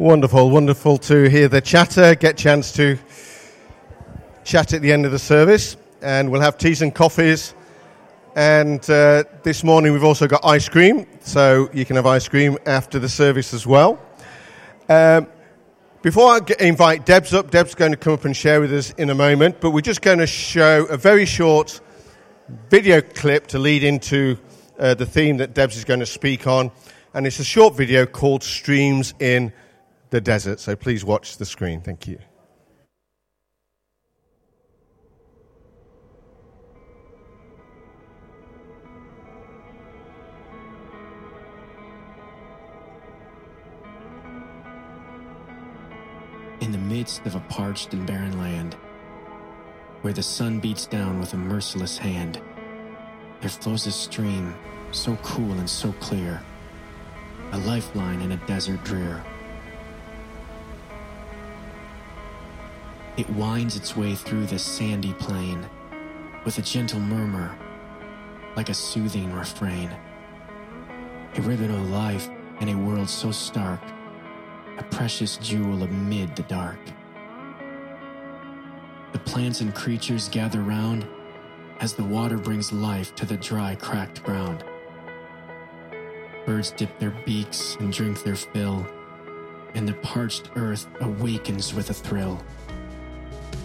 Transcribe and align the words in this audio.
Wonderful, 0.00 0.48
wonderful 0.48 0.96
to 0.96 1.28
hear 1.28 1.46
the 1.46 1.60
chatter, 1.60 2.14
get 2.14 2.38
chance 2.38 2.72
to 2.72 2.98
chat 4.44 4.72
at 4.72 4.80
the 4.80 4.92
end 4.92 5.04
of 5.04 5.12
the 5.12 5.18
service, 5.18 5.76
and 6.00 6.32
we'll 6.32 6.40
have 6.40 6.56
teas 6.56 6.80
and 6.80 6.94
coffees. 6.94 7.52
And 8.34 8.80
uh, 8.88 9.24
this 9.42 9.62
morning 9.62 9.92
we've 9.92 10.02
also 10.02 10.26
got 10.26 10.42
ice 10.42 10.70
cream, 10.70 11.06
so 11.20 11.68
you 11.74 11.84
can 11.84 11.96
have 11.96 12.06
ice 12.06 12.26
cream 12.28 12.56
after 12.64 12.98
the 12.98 13.10
service 13.10 13.52
as 13.52 13.66
well. 13.66 14.00
Um, 14.88 15.26
before 16.00 16.30
I 16.30 16.40
invite 16.60 17.04
Debs 17.04 17.34
up, 17.34 17.50
Deb's 17.50 17.74
going 17.74 17.92
to 17.92 17.98
come 17.98 18.14
up 18.14 18.24
and 18.24 18.34
share 18.34 18.62
with 18.62 18.72
us 18.72 18.92
in 18.92 19.10
a 19.10 19.14
moment, 19.14 19.60
but 19.60 19.72
we're 19.72 19.82
just 19.82 20.00
going 20.00 20.20
to 20.20 20.26
show 20.26 20.86
a 20.86 20.96
very 20.96 21.26
short 21.26 21.78
video 22.70 23.02
clip 23.02 23.48
to 23.48 23.58
lead 23.58 23.84
into 23.84 24.38
uh, 24.78 24.94
the 24.94 25.04
theme 25.04 25.36
that 25.36 25.52
Debs 25.52 25.76
is 25.76 25.84
going 25.84 26.00
to 26.00 26.06
speak 26.06 26.46
on. 26.46 26.70
And 27.12 27.26
it's 27.26 27.38
a 27.38 27.44
short 27.44 27.76
video 27.76 28.06
called 28.06 28.42
Streams 28.42 29.12
in 29.18 29.52
the 30.10 30.20
Desert. 30.20 30.60
So 30.60 30.76
please 30.76 31.04
watch 31.04 31.36
the 31.36 31.46
screen. 31.46 31.80
Thank 31.80 32.06
you. 32.06 32.18
in 46.60 46.72
the 46.72 46.78
midst 46.78 47.24
of 47.26 47.34
a 47.34 47.40
parched 47.48 47.94
and 47.94 48.06
barren 48.06 48.38
land, 48.38 48.74
where 50.02 50.12
the 50.12 50.22
sun 50.22 50.60
beats 50.60 50.86
down 50.86 51.18
with 51.18 51.32
a 51.32 51.36
merciless 51.36 51.96
hand, 51.98 52.40
there 53.40 53.50
flows 53.50 53.86
a 53.86 53.92
stream 53.92 54.54
so 54.92 55.16
cool 55.22 55.52
and 55.52 55.68
so 55.68 55.92
clear, 55.94 56.40
a 57.52 57.58
lifeline 57.58 58.20
in 58.20 58.32
a 58.32 58.46
desert 58.46 58.82
drear. 58.84 59.24
It 63.20 63.28
winds 63.28 63.76
its 63.76 63.94
way 63.94 64.14
through 64.14 64.46
this 64.46 64.64
sandy 64.64 65.12
plain 65.12 65.68
with 66.46 66.56
a 66.56 66.62
gentle 66.62 67.00
murmur, 67.00 67.54
like 68.56 68.70
a 68.70 68.74
soothing 68.74 69.30
refrain. 69.30 69.90
A 71.36 71.42
ribbon 71.42 71.70
of 71.70 71.90
life 71.90 72.30
in 72.62 72.70
a 72.70 72.78
world 72.78 73.10
so 73.10 73.30
stark 73.30 73.82
a 74.78 74.82
precious 74.84 75.36
jewel 75.36 75.82
amid 75.82 76.34
the 76.34 76.44
dark. 76.44 76.78
The 79.12 79.18
plants 79.18 79.60
and 79.60 79.74
creatures 79.74 80.30
gather 80.30 80.62
round 80.62 81.06
as 81.80 81.92
the 81.92 82.04
water 82.04 82.38
brings 82.38 82.72
life 82.72 83.14
to 83.16 83.26
the 83.26 83.36
dry, 83.36 83.74
cracked 83.74 84.22
ground. 84.22 84.64
Birds 86.46 86.70
dip 86.70 86.98
their 86.98 87.14
beaks 87.26 87.76
and 87.80 87.92
drink 87.92 88.22
their 88.22 88.34
fill, 88.34 88.86
and 89.74 89.86
the 89.86 89.92
parched 89.92 90.48
earth 90.56 90.86
awakens 91.02 91.74
with 91.74 91.90
a 91.90 91.94
thrill. 91.94 92.42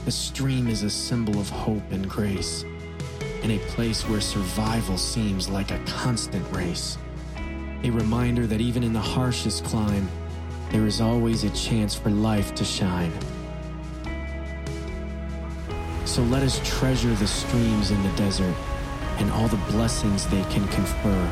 The 0.06 0.12
stream 0.12 0.68
is 0.68 0.84
a 0.84 0.90
symbol 0.92 1.40
of 1.40 1.50
hope 1.50 1.92
and 1.92 2.08
grace, 2.08 2.64
in 3.42 3.50
a 3.50 3.58
place 3.70 4.08
where 4.08 4.22
survival 4.22 5.00
seems 5.00 5.50
like 5.50 5.72
a 5.72 5.80
constant 5.88 6.46
race. 6.56 7.00
A 7.84 7.90
reminder 7.90 8.46
that 8.46 8.62
even 8.62 8.84
in 8.84 8.94
the 8.94 9.00
harshest 9.00 9.66
clime, 9.66 10.08
there 10.70 10.86
is 10.86 11.02
always 11.02 11.44
a 11.44 11.50
chance 11.50 11.96
for 11.96 12.12
life 12.12 12.54
to 12.54 12.64
shine. 12.64 13.12
So 16.06 16.22
let 16.22 16.44
us 16.44 16.62
treasure 16.64 17.16
the 17.16 17.26
streams 17.26 17.90
in 17.90 18.04
the 18.04 18.16
desert 18.16 18.56
and 19.18 19.32
all 19.32 19.48
the 19.48 19.72
blessings 19.72 20.28
they 20.28 20.44
can 20.52 20.68
confer, 20.68 21.26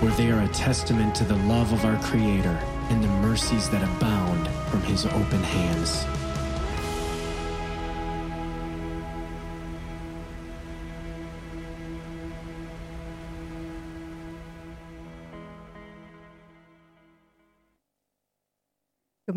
where 0.00 0.12
they 0.16 0.32
are 0.32 0.42
a 0.42 0.48
testament 0.48 1.14
to 1.14 1.24
the 1.24 1.36
love 1.46 1.72
of 1.72 1.84
our 1.84 2.02
Creator 2.02 2.58
and 2.90 3.04
the 3.04 3.08
mercies 3.22 3.70
that 3.70 3.84
abound 3.84 4.48
from 4.68 4.82
His 4.82 5.06
open 5.06 5.44
hands. 5.44 6.04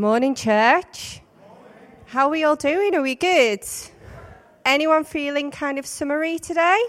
Morning, 0.01 0.33
church. 0.33 1.21
How 2.07 2.25
are 2.25 2.31
we 2.31 2.43
all 2.43 2.55
doing? 2.55 2.95
Are 2.95 3.03
we 3.03 3.13
good? 3.13 3.63
Anyone 4.65 5.03
feeling 5.03 5.51
kind 5.51 5.77
of 5.77 5.85
summery 5.85 6.39
today? 6.39 6.81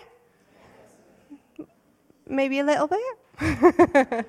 Maybe 2.27 2.61
a 2.61 2.65
little 2.65 2.89
bit? 2.89 4.27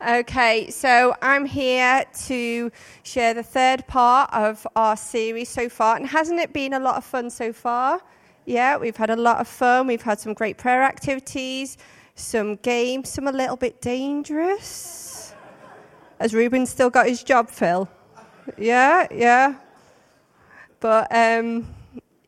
okay, 0.08 0.70
so 0.70 1.14
I'm 1.20 1.44
here 1.44 2.02
to 2.24 2.72
share 3.02 3.34
the 3.34 3.42
third 3.42 3.86
part 3.88 4.32
of 4.32 4.66
our 4.74 4.96
series 4.96 5.50
so 5.50 5.68
far. 5.68 5.96
And 5.96 6.06
hasn't 6.06 6.40
it 6.40 6.54
been 6.54 6.72
a 6.72 6.80
lot 6.80 6.96
of 6.96 7.04
fun 7.04 7.28
so 7.28 7.52
far? 7.52 8.00
Yeah, 8.46 8.78
we've 8.78 8.96
had 8.96 9.10
a 9.10 9.16
lot 9.16 9.38
of 9.40 9.48
fun. 9.48 9.86
We've 9.86 10.00
had 10.00 10.18
some 10.18 10.32
great 10.32 10.56
prayer 10.56 10.82
activities, 10.82 11.76
some 12.14 12.56
games, 12.56 13.10
some 13.10 13.28
a 13.28 13.32
little 13.32 13.56
bit 13.56 13.82
dangerous. 13.82 15.34
Has 16.18 16.32
Ruben 16.32 16.64
still 16.64 16.88
got 16.88 17.06
his 17.06 17.22
job, 17.22 17.50
Phil? 17.50 17.86
Yeah, 18.58 19.06
yeah. 19.12 19.54
But 20.80 21.08
um, 21.14 21.66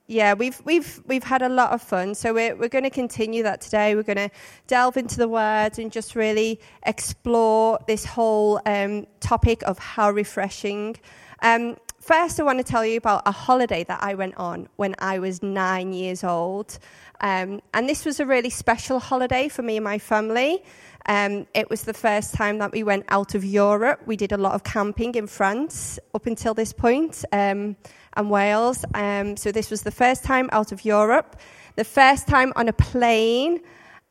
yeah, 0.06 0.34
we've 0.34 0.60
we've 0.64 1.02
we've 1.06 1.24
had 1.24 1.42
a 1.42 1.48
lot 1.48 1.72
of 1.72 1.82
fun. 1.82 2.14
So 2.14 2.32
we're 2.32 2.54
we're 2.56 2.68
going 2.68 2.84
to 2.84 2.90
continue 2.90 3.42
that 3.42 3.60
today. 3.60 3.94
We're 3.94 4.02
going 4.02 4.16
to 4.16 4.30
delve 4.66 4.96
into 4.96 5.18
the 5.18 5.28
Word 5.28 5.78
and 5.78 5.92
just 5.92 6.14
really 6.14 6.60
explore 6.84 7.78
this 7.86 8.04
whole 8.04 8.60
um, 8.66 9.06
topic 9.20 9.62
of 9.64 9.78
how 9.78 10.10
refreshing. 10.10 10.96
Um, 11.42 11.76
first, 12.00 12.40
I 12.40 12.44
want 12.44 12.58
to 12.58 12.64
tell 12.64 12.84
you 12.84 12.96
about 12.96 13.22
a 13.26 13.32
holiday 13.32 13.84
that 13.84 14.02
I 14.02 14.14
went 14.14 14.36
on 14.36 14.68
when 14.76 14.94
I 15.00 15.18
was 15.18 15.42
nine 15.42 15.92
years 15.92 16.24
old, 16.24 16.78
um, 17.20 17.60
and 17.74 17.88
this 17.88 18.04
was 18.04 18.20
a 18.20 18.26
really 18.26 18.50
special 18.50 19.00
holiday 19.00 19.48
for 19.48 19.62
me 19.62 19.76
and 19.76 19.84
my 19.84 19.98
family. 19.98 20.62
Um, 21.08 21.46
it 21.54 21.70
was 21.70 21.82
the 21.82 21.94
first 21.94 22.34
time 22.34 22.58
that 22.58 22.72
we 22.72 22.82
went 22.82 23.04
out 23.08 23.34
of 23.34 23.44
Europe. 23.44 24.02
We 24.06 24.16
did 24.16 24.32
a 24.32 24.36
lot 24.36 24.54
of 24.54 24.64
camping 24.64 25.14
in 25.14 25.26
France 25.26 25.98
up 26.14 26.26
until 26.26 26.54
this 26.54 26.72
point, 26.72 27.24
um, 27.32 27.76
and 28.14 28.30
Wales. 28.30 28.84
Um, 28.94 29.36
so 29.36 29.52
this 29.52 29.70
was 29.70 29.82
the 29.82 29.90
first 29.90 30.24
time 30.24 30.48
out 30.52 30.72
of 30.72 30.84
Europe, 30.84 31.36
the 31.76 31.84
first 31.84 32.26
time 32.26 32.52
on 32.56 32.68
a 32.68 32.72
plane, 32.72 33.60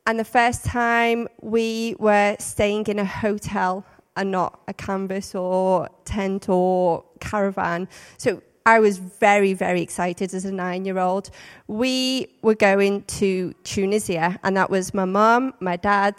and 0.06 0.18
the 0.18 0.24
first 0.24 0.64
time 0.64 1.28
we 1.42 1.96
were 1.98 2.36
staying 2.38 2.86
in 2.86 2.98
a 2.98 3.04
hotel 3.04 3.84
and 4.16 4.30
not 4.30 4.60
a 4.68 4.72
canvas 4.72 5.34
or 5.34 5.88
tent 6.04 6.48
or 6.48 7.04
caravan. 7.20 7.88
So 8.16 8.42
I 8.64 8.80
was 8.80 8.98
very, 8.98 9.52
very 9.52 9.82
excited 9.82 10.32
as 10.32 10.44
a 10.44 10.52
nine 10.52 10.84
year 10.84 10.98
old. 10.98 11.30
We 11.66 12.28
were 12.42 12.54
going 12.54 13.02
to 13.02 13.52
Tunisia, 13.64 14.38
and 14.42 14.56
that 14.56 14.70
was 14.70 14.94
my 14.94 15.04
mum, 15.04 15.54
my 15.60 15.76
dad, 15.76 16.14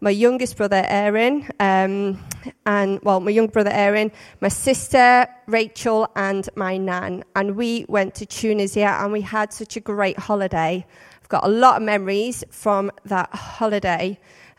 my 0.00 0.10
youngest 0.10 0.56
brother 0.56 0.84
Aaron, 0.86 1.48
um, 1.58 2.18
and 2.66 3.00
well, 3.02 3.20
my 3.20 3.30
young 3.30 3.48
brother 3.48 3.70
Aaron, 3.72 4.12
my 4.40 4.48
sister 4.48 5.26
Rachel, 5.46 6.08
and 6.14 6.48
my 6.54 6.76
nan. 6.76 7.24
And 7.34 7.56
we 7.56 7.84
went 7.88 8.14
to 8.16 8.26
Tunisia 8.26 8.96
and 9.00 9.12
we 9.12 9.22
had 9.22 9.52
such 9.52 9.76
a 9.76 9.80
great 9.80 10.18
holiday. 10.18 10.86
I've 11.20 11.28
got 11.28 11.44
a 11.44 11.48
lot 11.48 11.76
of 11.76 11.82
memories 11.82 12.44
from 12.50 12.90
that 13.06 13.34
holiday. 13.34 14.18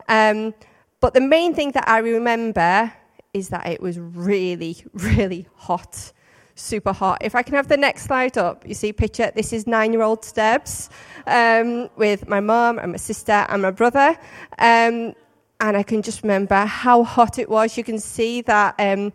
Um, 0.09 0.53
but 0.99 1.13
the 1.13 1.21
main 1.21 1.53
thing 1.53 1.71
that 1.71 1.87
I 1.87 1.99
remember 1.99 2.91
is 3.33 3.49
that 3.49 3.67
it 3.67 3.81
was 3.81 3.97
really, 3.97 4.83
really 4.93 5.47
hot. 5.55 6.11
Super 6.55 6.91
hot. 6.91 7.19
If 7.21 7.35
I 7.35 7.43
can 7.43 7.55
have 7.55 7.69
the 7.69 7.77
next 7.77 8.03
slide 8.03 8.37
up, 8.37 8.67
you 8.67 8.73
see 8.73 8.91
picture. 8.91 9.31
This 9.33 9.53
is 9.53 9.65
nine-year-old 9.65 10.29
Debs 10.33 10.89
um, 11.25 11.89
with 11.95 12.27
my 12.27 12.41
mum 12.41 12.79
and 12.79 12.91
my 12.91 12.97
sister 12.97 13.45
and 13.47 13.61
my 13.61 13.71
brother. 13.71 14.17
Um, 14.57 15.15
and 15.59 15.75
I 15.75 15.83
can 15.83 16.01
just 16.01 16.23
remember 16.23 16.65
how 16.65 17.03
hot 17.03 17.37
it 17.37 17.49
was. 17.49 17.77
You 17.77 17.83
can 17.83 17.99
see 17.99 18.41
that 18.41 18.75
um, 18.79 19.11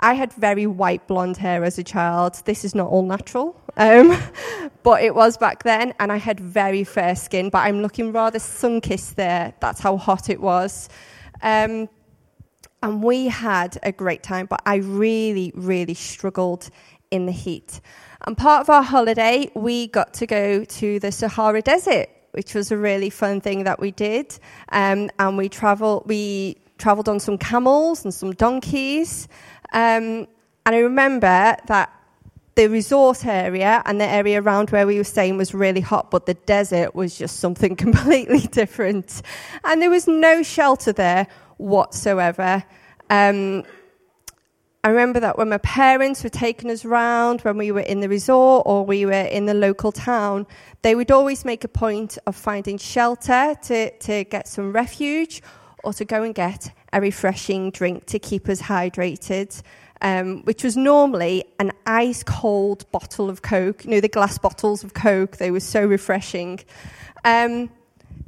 I 0.00 0.14
had 0.14 0.32
very 0.32 0.66
white 0.66 1.06
blonde 1.06 1.36
hair 1.36 1.64
as 1.64 1.78
a 1.78 1.84
child. 1.84 2.42
This 2.44 2.64
is 2.64 2.74
not 2.74 2.88
all 2.88 3.02
natural, 3.02 3.60
um, 3.76 4.16
but 4.82 5.02
it 5.02 5.14
was 5.14 5.36
back 5.36 5.62
then, 5.62 5.94
and 6.00 6.10
I 6.10 6.16
had 6.16 6.40
very 6.40 6.84
fair 6.84 7.14
skin. 7.14 7.50
But 7.50 7.60
I'm 7.60 7.82
looking 7.82 8.12
rather 8.12 8.38
sun 8.38 8.80
kissed 8.80 9.16
there. 9.16 9.54
That's 9.60 9.80
how 9.80 9.96
hot 9.96 10.28
it 10.28 10.40
was. 10.40 10.88
Um, 11.42 11.88
and 12.82 13.02
we 13.02 13.26
had 13.26 13.78
a 13.82 13.92
great 13.92 14.22
time, 14.22 14.46
but 14.46 14.60
I 14.66 14.76
really, 14.76 15.52
really 15.54 15.94
struggled 15.94 16.68
in 17.10 17.26
the 17.26 17.32
heat. 17.32 17.80
And 18.26 18.36
part 18.36 18.60
of 18.60 18.70
our 18.70 18.82
holiday, 18.82 19.50
we 19.54 19.86
got 19.86 20.14
to 20.14 20.26
go 20.26 20.64
to 20.64 20.98
the 21.00 21.12
Sahara 21.12 21.62
Desert 21.62 22.08
which 22.36 22.54
was 22.54 22.70
a 22.70 22.76
really 22.76 23.10
fun 23.10 23.40
thing 23.40 23.64
that 23.64 23.80
we 23.80 23.90
did. 23.90 24.38
Um, 24.70 25.10
and 25.18 25.36
we 25.38 25.48
traveled, 25.48 26.04
we 26.06 26.58
traveled 26.78 27.08
on 27.08 27.18
some 27.18 27.38
camels 27.38 28.04
and 28.04 28.12
some 28.12 28.32
donkeys. 28.32 29.26
Um, 29.72 30.28
and 30.66 30.74
I 30.74 30.78
remember 30.78 31.56
that 31.66 31.92
the 32.56 32.68
resort 32.68 33.24
area 33.26 33.82
and 33.84 34.00
the 34.00 34.06
area 34.06 34.40
around 34.40 34.70
where 34.70 34.86
we 34.86 34.96
were 34.96 35.04
staying 35.04 35.36
was 35.36 35.54
really 35.54 35.80
hot, 35.80 36.10
but 36.10 36.26
the 36.26 36.34
desert 36.34 36.94
was 36.94 37.16
just 37.16 37.40
something 37.40 37.76
completely 37.86 38.40
different. 38.40 39.22
And 39.64 39.80
there 39.80 39.90
was 39.90 40.06
no 40.06 40.42
shelter 40.42 40.92
there 40.92 41.26
whatsoever. 41.58 42.64
Um, 43.08 43.64
I 44.86 44.90
remember 44.90 45.18
that 45.18 45.36
when 45.36 45.48
my 45.48 45.58
parents 45.58 46.22
were 46.22 46.30
taking 46.30 46.70
us 46.70 46.84
around, 46.84 47.40
when 47.40 47.56
we 47.56 47.72
were 47.72 47.80
in 47.80 47.98
the 47.98 48.08
resort 48.08 48.62
or 48.66 48.86
we 48.86 49.04
were 49.04 49.10
in 49.14 49.46
the 49.46 49.52
local 49.52 49.90
town, 49.90 50.46
they 50.82 50.94
would 50.94 51.10
always 51.10 51.44
make 51.44 51.64
a 51.64 51.68
point 51.68 52.18
of 52.28 52.36
finding 52.36 52.78
shelter 52.78 53.56
to, 53.62 53.90
to 53.98 54.22
get 54.22 54.46
some 54.46 54.72
refuge 54.72 55.42
or 55.82 55.92
to 55.94 56.04
go 56.04 56.22
and 56.22 56.36
get 56.36 56.72
a 56.92 57.00
refreshing 57.00 57.72
drink 57.72 58.06
to 58.06 58.20
keep 58.20 58.48
us 58.48 58.62
hydrated. 58.62 59.60
Um, 60.02 60.42
which 60.44 60.62
was 60.62 60.76
normally 60.76 61.42
an 61.58 61.72
ice 61.86 62.22
cold 62.22 62.88
bottle 62.92 63.28
of 63.28 63.42
Coke. 63.42 63.84
You 63.84 63.90
know, 63.90 64.00
the 64.00 64.08
glass 64.08 64.38
bottles 64.38 64.84
of 64.84 64.94
Coke, 64.94 65.38
they 65.38 65.50
were 65.50 65.58
so 65.58 65.84
refreshing. 65.84 66.60
Um, 67.24 67.70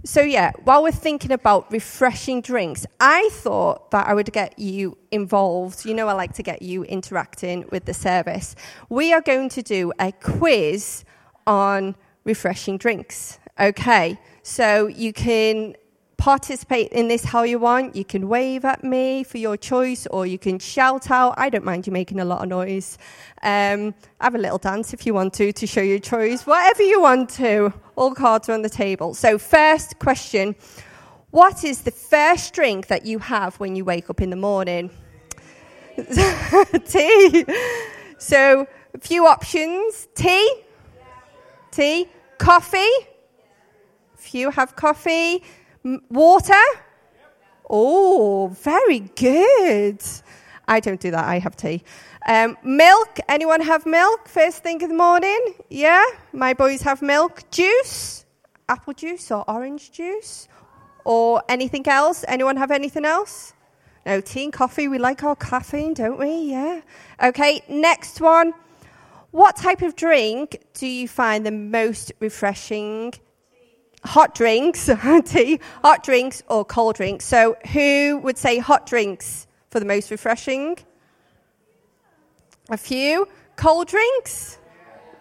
so, 0.08 0.22
yeah, 0.22 0.52
while 0.64 0.82
we're 0.82 0.90
thinking 0.90 1.32
about 1.32 1.70
refreshing 1.70 2.40
drinks, 2.40 2.86
I 2.98 3.28
thought 3.30 3.90
that 3.90 4.06
I 4.06 4.14
would 4.14 4.32
get 4.32 4.58
you 4.58 4.96
involved. 5.10 5.84
You 5.84 5.92
know, 5.92 6.08
I 6.08 6.14
like 6.14 6.32
to 6.36 6.42
get 6.42 6.62
you 6.62 6.82
interacting 6.84 7.66
with 7.70 7.84
the 7.84 7.92
service. 7.92 8.56
We 8.88 9.12
are 9.12 9.20
going 9.20 9.50
to 9.50 9.62
do 9.62 9.92
a 10.00 10.12
quiz 10.12 11.04
on 11.46 11.94
refreshing 12.24 12.78
drinks. 12.78 13.38
Okay, 13.60 14.18
so 14.42 14.86
you 14.86 15.12
can 15.12 15.76
participate 16.16 16.90
in 16.92 17.08
this 17.08 17.24
how 17.24 17.42
you 17.42 17.58
want. 17.58 17.94
You 17.94 18.06
can 18.06 18.28
wave 18.28 18.64
at 18.64 18.82
me 18.82 19.24
for 19.24 19.36
your 19.36 19.58
choice, 19.58 20.06
or 20.06 20.24
you 20.24 20.38
can 20.38 20.58
shout 20.58 21.10
out. 21.10 21.34
I 21.36 21.50
don't 21.50 21.66
mind 21.66 21.86
you 21.86 21.92
making 21.92 22.18
a 22.18 22.24
lot 22.24 22.40
of 22.40 22.48
noise. 22.48 22.96
Um, 23.42 23.94
have 24.22 24.34
a 24.34 24.38
little 24.38 24.58
dance 24.58 24.94
if 24.94 25.04
you 25.04 25.12
want 25.12 25.34
to 25.34 25.52
to 25.52 25.66
show 25.66 25.82
your 25.82 25.98
choice. 25.98 26.46
Whatever 26.46 26.82
you 26.82 27.02
want 27.02 27.28
to. 27.30 27.74
All 27.98 28.14
cards 28.14 28.48
are 28.48 28.52
on 28.52 28.62
the 28.62 28.70
table. 28.70 29.12
So, 29.12 29.38
first 29.38 29.98
question 29.98 30.54
What 31.30 31.64
is 31.64 31.82
the 31.82 31.90
first 31.90 32.54
drink 32.54 32.86
that 32.86 33.04
you 33.04 33.18
have 33.18 33.56
when 33.56 33.74
you 33.74 33.84
wake 33.84 34.08
up 34.08 34.20
in 34.20 34.30
the 34.30 34.36
morning? 34.36 34.90
tea. 36.86 37.44
So, 38.18 38.68
a 38.94 38.98
few 39.00 39.26
options 39.26 40.06
tea, 40.14 40.62
tea, 41.72 42.08
coffee. 42.38 42.94
Few 44.14 44.50
have 44.50 44.76
coffee. 44.76 45.42
Water? 46.08 46.64
Oh, 47.68 48.56
very 48.62 49.00
good. 49.00 50.00
I 50.68 50.78
don't 50.78 51.00
do 51.00 51.10
that, 51.10 51.24
I 51.24 51.40
have 51.40 51.56
tea. 51.56 51.82
Um, 52.28 52.58
milk? 52.62 53.18
Anyone 53.26 53.62
have 53.62 53.86
milk 53.86 54.28
first 54.28 54.62
thing 54.62 54.82
in 54.82 54.90
the 54.90 54.94
morning? 54.94 55.54
Yeah? 55.70 56.04
My 56.34 56.52
boys 56.52 56.82
have 56.82 57.00
milk. 57.00 57.50
Juice? 57.50 58.26
Apple 58.68 58.92
juice 58.92 59.30
or 59.30 59.50
orange 59.50 59.90
juice? 59.92 60.46
Or 61.06 61.42
anything 61.48 61.88
else? 61.88 62.26
Anyone 62.28 62.58
have 62.58 62.70
anything 62.70 63.06
else? 63.06 63.54
No, 64.04 64.20
tea 64.20 64.44
and 64.44 64.52
coffee. 64.52 64.88
We 64.88 64.98
like 64.98 65.24
our 65.24 65.36
caffeine, 65.36 65.94
don't 65.94 66.18
we? 66.18 66.50
Yeah. 66.50 66.82
Okay, 67.22 67.62
next 67.66 68.20
one. 68.20 68.52
What 69.30 69.56
type 69.56 69.80
of 69.80 69.96
drink 69.96 70.62
do 70.74 70.86
you 70.86 71.08
find 71.08 71.46
the 71.46 71.50
most 71.50 72.12
refreshing? 72.20 73.14
hot 74.04 74.34
drinks, 74.34 74.88
tea, 75.24 75.60
hot 75.82 76.04
drinks 76.04 76.42
or 76.48 76.64
cold 76.64 76.94
drinks. 76.94 77.24
So, 77.24 77.56
who 77.72 78.18
would 78.22 78.38
say 78.38 78.58
hot 78.58 78.86
drinks 78.86 79.46
for 79.70 79.80
the 79.80 79.86
most 79.86 80.10
refreshing? 80.10 80.76
A 82.70 82.76
few. 82.76 83.26
Cold 83.56 83.88
drinks? 83.88 84.58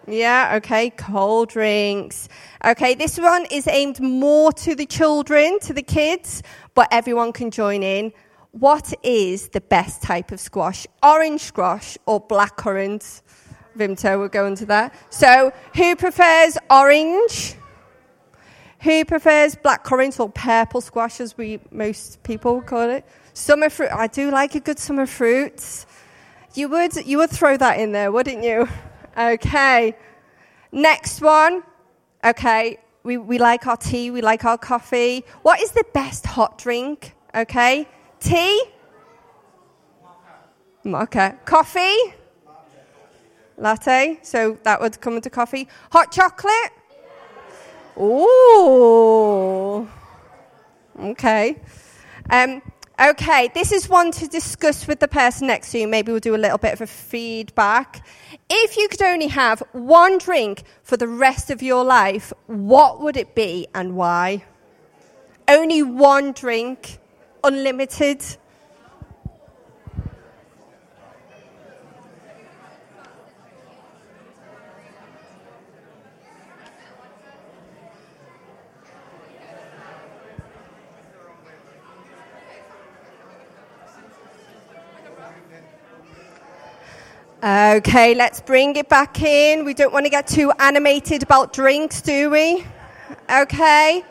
Yeah, 0.06 0.54
okay, 0.56 0.90
cold 0.90 1.48
drinks. 1.48 2.28
Okay, 2.64 2.94
this 2.94 3.18
one 3.18 3.46
is 3.50 3.66
aimed 3.66 4.00
more 4.00 4.52
to 4.52 4.74
the 4.74 4.86
children, 4.86 5.58
to 5.60 5.72
the 5.72 5.82
kids, 5.82 6.42
but 6.74 6.88
everyone 6.90 7.32
can 7.32 7.50
join 7.50 7.82
in. 7.82 8.12
What 8.52 8.92
is 9.02 9.48
the 9.50 9.60
best 9.60 10.02
type 10.02 10.32
of 10.32 10.40
squash? 10.40 10.86
Orange 11.02 11.42
squash 11.42 11.98
or 12.06 12.20
black 12.20 12.56
currant? 12.56 13.22
Vimto 13.76 14.18
will 14.18 14.28
go 14.28 14.46
into 14.46 14.66
that. 14.66 14.94
So, 15.10 15.52
who 15.74 15.96
prefers 15.96 16.58
orange? 16.70 17.54
Who 18.80 19.04
prefers 19.04 19.56
black 19.56 19.84
currant 19.84 20.20
or 20.20 20.30
purple 20.30 20.80
squash, 20.80 21.20
as 21.20 21.36
we 21.36 21.60
most 21.70 22.22
people 22.22 22.60
call 22.62 22.90
it? 22.90 23.04
Summer 23.34 23.68
fruit. 23.68 23.90
I 23.92 24.06
do 24.06 24.30
like 24.30 24.54
a 24.54 24.60
good 24.60 24.78
summer 24.78 25.06
fruit. 25.06 25.86
You 26.58 26.68
would 26.70 27.06
you 27.06 27.18
would 27.18 27.30
throw 27.30 27.56
that 27.56 27.78
in 27.78 27.92
there, 27.92 28.10
wouldn't 28.10 28.42
you? 28.42 28.68
Okay. 29.16 29.96
Next 30.72 31.20
one. 31.20 31.62
Okay. 32.24 32.78
We, 33.04 33.16
we 33.16 33.38
like 33.38 33.68
our 33.68 33.76
tea, 33.76 34.10
we 34.10 34.22
like 34.22 34.44
our 34.44 34.58
coffee. 34.58 35.24
What 35.42 35.60
is 35.60 35.70
the 35.70 35.84
best 35.94 36.26
hot 36.26 36.58
drink? 36.58 37.14
Okay. 37.32 37.86
Tea? 38.18 38.60
Mocha. 40.82 41.38
Coffee? 41.44 41.96
Latte. 43.56 44.18
So 44.22 44.58
that 44.64 44.80
would 44.80 45.00
come 45.00 45.14
into 45.14 45.30
coffee. 45.30 45.68
Hot 45.92 46.10
chocolate? 46.10 46.72
Ooh. 48.00 49.88
Okay. 50.98 51.60
Um, 52.30 52.62
okay, 53.00 53.50
this 53.54 53.72
is 53.72 53.88
one 53.88 54.10
to 54.12 54.26
discuss 54.26 54.86
with 54.86 55.00
the 55.00 55.08
person 55.08 55.46
next 55.46 55.72
to 55.72 55.78
you. 55.78 55.88
Maybe 55.88 56.10
we'll 56.12 56.20
do 56.20 56.34
a 56.34 56.36
little 56.36 56.58
bit 56.58 56.72
of 56.72 56.80
a 56.80 56.86
feedback. 56.86 58.06
If 58.50 58.76
you 58.76 58.88
could 58.88 59.02
only 59.02 59.28
have 59.28 59.62
one 59.72 60.18
drink 60.18 60.64
for 60.82 60.96
the 60.96 61.08
rest 61.08 61.50
of 61.50 61.62
your 61.62 61.84
life, 61.84 62.32
what 62.46 63.00
would 63.00 63.16
it 63.16 63.34
be 63.34 63.66
and 63.74 63.94
why? 63.96 64.44
Only 65.46 65.82
one 65.82 66.32
drink, 66.32 66.98
unlimited. 67.44 68.24
Okay, 87.42 88.16
let's 88.16 88.40
bring 88.40 88.74
it 88.74 88.88
back 88.88 89.22
in. 89.22 89.64
We 89.64 89.72
don't 89.72 89.92
want 89.92 90.06
to 90.06 90.10
get 90.10 90.26
too 90.26 90.50
animated 90.58 91.22
about 91.22 91.52
drinks, 91.52 92.02
do 92.02 92.30
we? 92.30 92.66
Okay. 93.30 94.02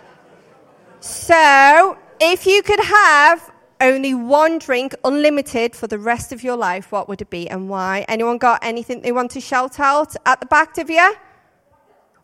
So, 1.01 1.97
if 2.21 2.45
you 2.45 2.63
could 2.63 2.79
have 2.79 3.51
only 3.81 4.13
one 4.13 4.59
drink, 4.59 4.95
unlimited, 5.03 5.75
for 5.75 5.87
the 5.87 5.99
rest 5.99 6.31
of 6.31 6.41
your 6.41 6.55
life, 6.55 6.89
what 6.93 7.09
would 7.09 7.21
it 7.21 7.29
be 7.29 7.49
and 7.49 7.67
why? 7.67 8.05
Anyone 8.07 8.37
got 8.37 8.63
anything 8.63 9.01
they 9.01 9.11
want 9.11 9.31
to 9.31 9.41
shout 9.41 9.77
out 9.77 10.15
at 10.25 10.39
the 10.39 10.45
back 10.45 10.77
of 10.77 10.89
you? 10.89 11.13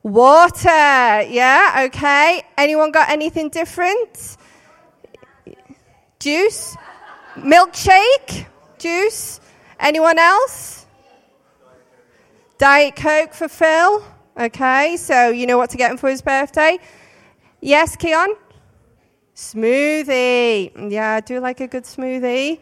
Water. 0.04 0.70
Yeah, 0.70 1.88
okay. 1.88 2.44
Anyone 2.58 2.92
got 2.92 3.10
anything 3.10 3.50
different? 3.50 4.38
Juice? 6.20 6.78
Milkshake? 7.36 8.46
Juice? 8.78 9.42
Anyone 9.82 10.18
else? 10.18 10.83
Diet 12.58 12.96
Coke 12.96 13.34
for 13.34 13.48
Phil. 13.48 14.04
Okay, 14.40 14.98
so 14.98 15.30
you 15.30 15.48
know 15.48 15.58
what 15.58 15.70
to 15.72 15.78
get 15.78 15.92
him 15.92 15.98
for 15.98 16.10
his 16.10 16.22
birthday? 16.22 16.78
Yes, 17.62 17.96
Keon? 17.96 18.36
Smoothie. 19.36 20.92
Yeah, 20.92 21.16
I 21.16 21.20
do 21.22 21.40
like 21.40 21.60
a 21.62 21.68
good 21.68 21.84
smoothie. 21.84 22.60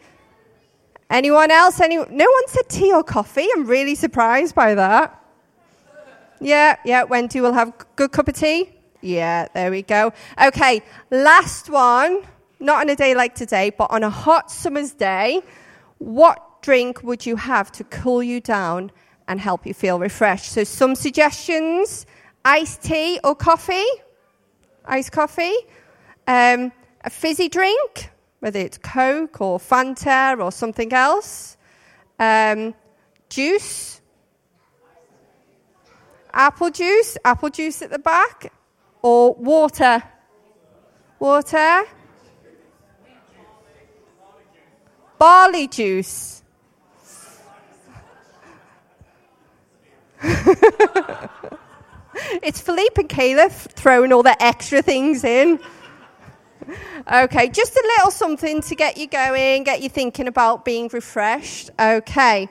Anyone 1.10 1.50
else? 1.50 1.80
Any? 1.80 1.96
No 1.96 2.04
one 2.04 2.48
said 2.48 2.68
tea 2.68 2.92
or 2.92 3.04
coffee. 3.04 3.46
I'm 3.54 3.66
really 3.66 3.94
surprised 3.94 4.54
by 4.54 4.74
that. 4.74 5.18
Yeah, 6.40 6.76
yeah. 6.84 7.04
Wendy 7.04 7.40
will 7.40 7.52
have 7.52 7.68
a 7.68 7.74
good 7.96 8.12
cup 8.12 8.28
of 8.28 8.34
tea. 8.34 8.70
Yeah, 9.02 9.48
there 9.52 9.70
we 9.70 9.82
go. 9.82 10.12
Okay, 10.42 10.82
last 11.10 11.68
one. 11.68 12.22
Not 12.60 12.80
on 12.80 12.88
a 12.88 12.96
day 12.96 13.14
like 13.14 13.34
today, 13.34 13.70
but 13.76 13.90
on 13.90 14.02
a 14.04 14.10
hot 14.10 14.50
summer's 14.50 14.92
day. 14.92 15.42
What 15.98 16.62
drink 16.62 17.02
would 17.02 17.26
you 17.26 17.36
have 17.36 17.70
to 17.72 17.84
cool 17.84 18.22
you 18.22 18.40
down 18.40 18.90
and 19.32 19.40
help 19.40 19.66
you 19.66 19.74
feel 19.74 19.98
refreshed. 19.98 20.52
So, 20.52 20.62
some 20.62 20.94
suggestions 20.94 22.06
iced 22.44 22.82
tea 22.82 23.18
or 23.24 23.34
coffee, 23.34 23.90
iced 24.84 25.12
coffee, 25.12 25.56
um, 26.26 26.70
a 27.02 27.10
fizzy 27.10 27.48
drink, 27.48 28.10
whether 28.40 28.60
it's 28.60 28.78
Coke 28.78 29.40
or 29.40 29.58
Fanta 29.58 30.38
or 30.38 30.52
something 30.52 30.92
else, 30.92 31.56
um, 32.18 32.74
juice, 33.30 34.02
apple 36.32 36.70
juice, 36.70 37.16
apple 37.24 37.48
juice 37.48 37.80
at 37.80 37.90
the 37.90 37.98
back, 37.98 38.52
or 39.00 39.34
water. 39.34 40.02
Water. 41.18 41.84
Barley 45.18 45.68
juice. 45.68 46.41
it's 52.42 52.60
Philippe 52.60 53.00
and 53.00 53.08
Caleb 53.08 53.50
throwing 53.50 54.12
all 54.12 54.22
the 54.22 54.40
extra 54.42 54.82
things 54.82 55.24
in. 55.24 55.58
Okay, 57.12 57.48
just 57.48 57.74
a 57.74 57.82
little 57.96 58.12
something 58.12 58.60
to 58.62 58.76
get 58.76 58.96
you 58.96 59.08
going, 59.08 59.64
get 59.64 59.82
you 59.82 59.88
thinking 59.88 60.28
about 60.28 60.64
being 60.64 60.88
refreshed. 60.92 61.70
Okay. 61.78 62.48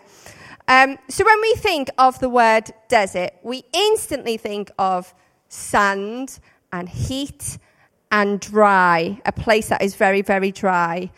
Um, 0.68 0.98
so 1.08 1.26
when 1.26 1.42
we 1.42 1.54
think 1.56 1.90
of 1.98 2.20
the 2.20 2.30
word 2.30 2.72
desert, 2.90 3.32
we 3.44 3.64
instantly 3.74 4.38
think 4.38 4.72
of 4.78 5.14
sand 5.48 6.40
and 6.74 6.90
heat 6.90 7.58
and 8.12 8.40
dry, 8.40 9.22
a 9.26 9.32
place 9.32 9.70
that 9.70 9.82
is 9.82 9.96
very, 9.96 10.22
very 10.22 10.52
dry. 10.52 11.10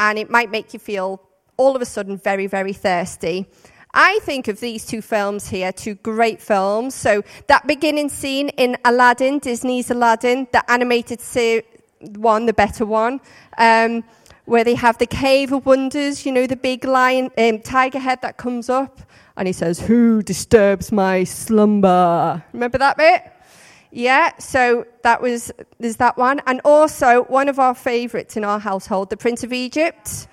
And 0.00 0.18
it 0.18 0.28
might 0.28 0.50
make 0.50 0.74
you 0.74 0.80
feel 0.80 1.22
all 1.56 1.76
of 1.76 1.82
a 1.82 1.86
sudden 1.86 2.16
very, 2.16 2.48
very 2.48 2.72
thirsty. 2.72 3.46
I 3.94 4.18
think 4.22 4.48
of 4.48 4.58
these 4.58 4.84
two 4.84 5.00
films 5.00 5.48
here, 5.48 5.72
two 5.72 5.94
great 5.94 6.42
films. 6.42 6.94
So 6.96 7.22
that 7.46 7.66
beginning 7.66 8.08
scene 8.08 8.48
in 8.50 8.76
Aladdin, 8.84 9.38
Disney's 9.38 9.90
Aladdin, 9.90 10.48
the 10.52 10.68
animated 10.70 11.20
one, 12.16 12.46
the 12.46 12.52
better 12.52 12.84
one, 12.84 13.20
um, 13.56 14.02
where 14.46 14.64
they 14.64 14.74
have 14.74 14.98
the 14.98 15.06
Cave 15.06 15.52
of 15.52 15.64
Wonders, 15.64 16.26
you 16.26 16.32
know, 16.32 16.46
the 16.46 16.56
big 16.56 16.84
lion, 16.84 17.30
um, 17.38 17.60
tiger 17.60 18.00
head 18.00 18.20
that 18.22 18.36
comes 18.36 18.68
up, 18.68 19.00
and 19.36 19.46
he 19.46 19.52
says, 19.52 19.78
"Who 19.80 20.22
disturbs 20.22 20.92
my 20.92 21.24
slumber?" 21.24 22.44
Remember 22.52 22.78
that 22.78 22.96
bit? 22.96 23.22
Yeah, 23.90 24.32
so 24.38 24.86
that 25.02 25.22
was 25.22 25.52
there's 25.78 25.96
that 25.96 26.18
one, 26.18 26.42
and 26.46 26.60
also 26.64 27.22
one 27.24 27.48
of 27.48 27.58
our 27.58 27.74
favourites 27.74 28.36
in 28.36 28.44
our 28.44 28.58
household, 28.58 29.08
the 29.08 29.16
Prince 29.16 29.44
of 29.44 29.52
Egypt. 29.52 30.26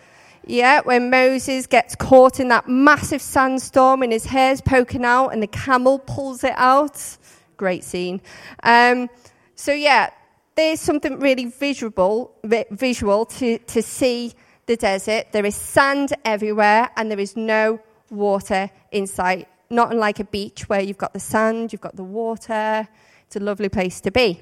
Yeah, 0.48 0.82
when 0.82 1.10
Moses 1.12 1.68
gets 1.68 1.96
caught 1.96 2.40
in 2.40 2.48
that 2.48 2.68
massive 2.68 3.22
sandstorm 3.22 4.02
and 4.02 4.12
his 4.12 4.26
hair's 4.26 4.60
poking 4.60 5.06
out 5.06 5.30
and 5.30 5.42
the 5.42 5.48
camel 5.48 6.00
pulls 6.00 6.44
it 6.44 6.54
out. 6.58 7.18
Great 7.58 7.84
scene. 7.84 8.22
Um, 8.64 9.10
so, 9.56 9.72
yeah, 9.72 10.10
there's 10.56 10.82
something 10.82 11.20
really 11.20 11.46
visual, 11.46 12.34
visual 12.44 13.26
to, 13.26 13.60
to 13.60 13.82
see 13.84 14.34
the 14.66 14.76
desert. 14.76 15.28
There 15.32 15.46
is 15.46 15.56
sand 15.56 16.14
everywhere 16.26 16.90
and 16.96 17.12
there 17.12 17.20
is 17.20 17.38
no 17.38 17.80
water 18.10 18.70
in 18.92 19.06
sight. 19.06 19.48
Not 19.70 19.92
unlike 19.92 20.20
a 20.20 20.26
beach 20.26 20.68
where 20.68 20.82
you've 20.82 20.98
got 20.98 21.14
the 21.14 21.20
sand, 21.20 21.72
you've 21.72 21.82
got 21.82 21.96
the 21.96 22.04
water. 22.04 22.88
It's 23.28 23.36
a 23.36 23.40
lovely 23.40 23.70
place 23.70 24.02
to 24.02 24.12
be. 24.12 24.42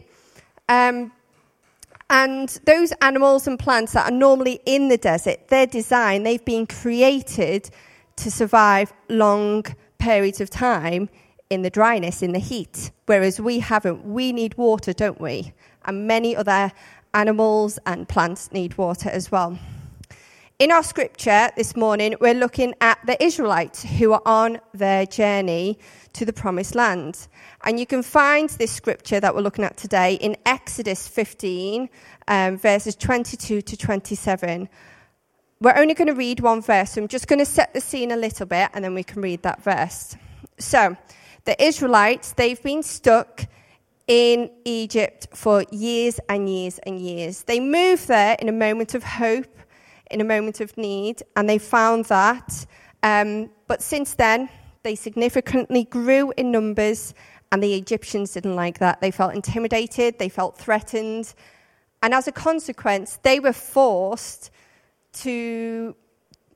Um, 0.69 1.11
and 2.09 2.49
those 2.65 2.91
animals 3.01 3.47
and 3.47 3.59
plants 3.59 3.93
that 3.93 4.11
are 4.11 4.15
normally 4.15 4.59
in 4.65 4.87
the 4.87 4.97
desert, 4.97 5.47
they're 5.49 5.67
designed, 5.67 6.25
they've 6.25 6.43
been 6.43 6.65
created 6.65 7.69
to 8.17 8.31
survive 8.31 8.91
long 9.09 9.65
periods 9.99 10.41
of 10.41 10.49
time 10.49 11.09
in 11.49 11.61
the 11.61 11.69
dryness, 11.69 12.21
in 12.21 12.31
the 12.31 12.39
heat. 12.39 12.91
Whereas 13.05 13.39
we 13.39 13.59
haven't. 13.59 14.05
We 14.05 14.31
need 14.31 14.57
water, 14.57 14.93
don't 14.93 15.19
we? 15.21 15.53
And 15.85 16.07
many 16.07 16.35
other 16.35 16.71
animals 17.13 17.79
and 17.85 18.07
plants 18.07 18.51
need 18.51 18.77
water 18.77 19.09
as 19.09 19.31
well. 19.31 19.57
In 20.59 20.73
our 20.73 20.83
scripture 20.83 21.49
this 21.55 21.77
morning, 21.77 22.15
we're 22.19 22.33
looking 22.33 22.73
at 22.81 22.99
the 23.05 23.23
Israelites 23.23 23.81
who 23.81 24.11
are 24.11 24.21
on 24.25 24.59
their 24.73 25.05
journey 25.05 25.79
to 26.11 26.25
the 26.25 26.33
promised 26.33 26.75
land. 26.75 27.29
And 27.63 27.79
you 27.79 27.85
can 27.85 28.03
find 28.03 28.49
this 28.49 28.69
scripture 28.69 29.21
that 29.21 29.33
we're 29.33 29.41
looking 29.41 29.63
at 29.63 29.77
today 29.77 30.15
in 30.15 30.35
Exodus 30.45 31.07
15, 31.07 31.87
um, 32.27 32.57
verses 32.57 32.97
22 32.97 33.61
to 33.61 33.77
27. 33.77 34.67
We're 35.61 35.77
only 35.77 35.93
going 35.93 36.09
to 36.09 36.13
read 36.13 36.41
one 36.41 36.61
verse, 36.61 36.91
so 36.91 37.03
I'm 37.03 37.07
just 37.07 37.29
going 37.29 37.39
to 37.39 37.45
set 37.45 37.73
the 37.73 37.79
scene 37.79 38.11
a 38.11 38.17
little 38.17 38.45
bit 38.45 38.69
and 38.73 38.83
then 38.83 38.93
we 38.93 39.03
can 39.03 39.21
read 39.21 39.43
that 39.43 39.63
verse. 39.63 40.17
So, 40.57 40.97
the 41.45 41.63
Israelites, 41.63 42.33
they've 42.33 42.61
been 42.61 42.83
stuck 42.83 43.45
in 44.07 44.51
Egypt 44.65 45.29
for 45.33 45.63
years 45.71 46.19
and 46.27 46.49
years 46.49 46.79
and 46.79 46.99
years. 46.99 47.43
They 47.43 47.61
moved 47.61 48.09
there 48.09 48.35
in 48.39 48.49
a 48.49 48.51
moment 48.51 48.93
of 48.93 49.03
hope, 49.03 49.47
in 50.09 50.21
a 50.21 50.23
moment 50.23 50.59
of 50.61 50.75
need, 50.77 51.21
and 51.35 51.49
they 51.49 51.57
found 51.57 52.05
that. 52.05 52.65
Um, 53.03 53.49
but 53.67 53.81
since 53.81 54.13
then, 54.13 54.49
they 54.83 54.95
significantly 54.95 55.85
grew 55.85 56.33
in 56.37 56.51
numbers, 56.51 57.13
and 57.51 57.61
the 57.61 57.75
Egyptians 57.75 58.33
didn't 58.33 58.55
like 58.55 58.79
that. 58.79 59.01
They 59.01 59.11
felt 59.11 59.33
intimidated, 59.33 60.19
they 60.19 60.29
felt 60.29 60.57
threatened, 60.57 61.33
and 62.01 62.13
as 62.13 62.27
a 62.27 62.31
consequence, 62.31 63.19
they 63.23 63.39
were 63.39 63.53
forced 63.53 64.51
to 65.11 65.95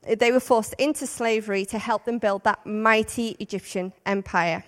they 0.06 0.34
were 0.34 0.42
forced 0.42 0.74
into 0.74 1.08
slavery 1.08 1.66
to 1.66 1.80
help 1.80 2.04
them 2.04 2.18
build 2.18 2.44
that 2.44 2.66
mighty 2.66 3.38
Egyptian 3.40 3.94
empire. 4.06 4.66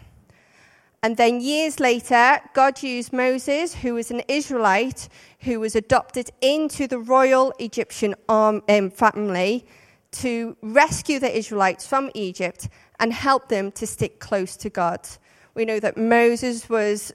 And 1.06 1.18
then 1.18 1.40
years 1.40 1.80
later, 1.80 2.40
God 2.56 2.82
used 2.82 3.14
Moses, 3.14 3.76
who 3.76 3.94
was 3.94 4.10
an 4.10 4.24
Israelite 4.28 5.08
who 5.42 5.60
was 5.60 5.76
adopted 5.76 6.32
into 6.42 6.88
the 6.88 6.98
royal 6.98 7.54
Egyptian 7.60 8.16
um, 8.28 8.64
family, 8.90 9.68
to 10.14 10.58
rescue 10.64 11.20
the 11.20 11.38
Israelites 11.38 11.86
from 11.86 12.10
Egypt 12.16 12.70
and 13.00 13.14
help 13.14 13.50
them 13.50 13.72
to 13.74 13.86
stick 13.86 14.20
close 14.20 14.58
to 14.58 14.72
God. 14.72 15.08
We 15.54 15.64
know 15.64 15.80
that 15.80 15.96
Moses 15.96 16.68
was 16.70 17.14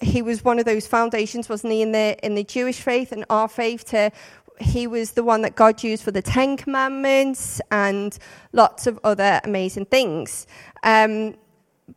he 0.00 0.22
was 0.22 0.44
one 0.44 0.60
of 0.60 0.64
those 0.64 0.86
foundations, 0.86 1.48
wasn't 1.48 1.72
he, 1.72 1.82
in 1.82 1.90
the 1.90 2.16
in 2.22 2.36
the 2.36 2.44
Jewish 2.44 2.80
faith 2.80 3.10
and 3.10 3.24
our 3.30 3.48
faith 3.48 3.84
to 3.86 4.12
he 4.60 4.86
was 4.86 5.10
the 5.12 5.24
one 5.24 5.42
that 5.42 5.56
God 5.56 5.82
used 5.82 6.04
for 6.04 6.12
the 6.12 6.22
Ten 6.22 6.56
Commandments 6.56 7.60
and 7.72 8.16
lots 8.52 8.86
of 8.86 9.00
other 9.02 9.40
amazing 9.42 9.86
things. 9.86 10.46
Um, 10.84 11.34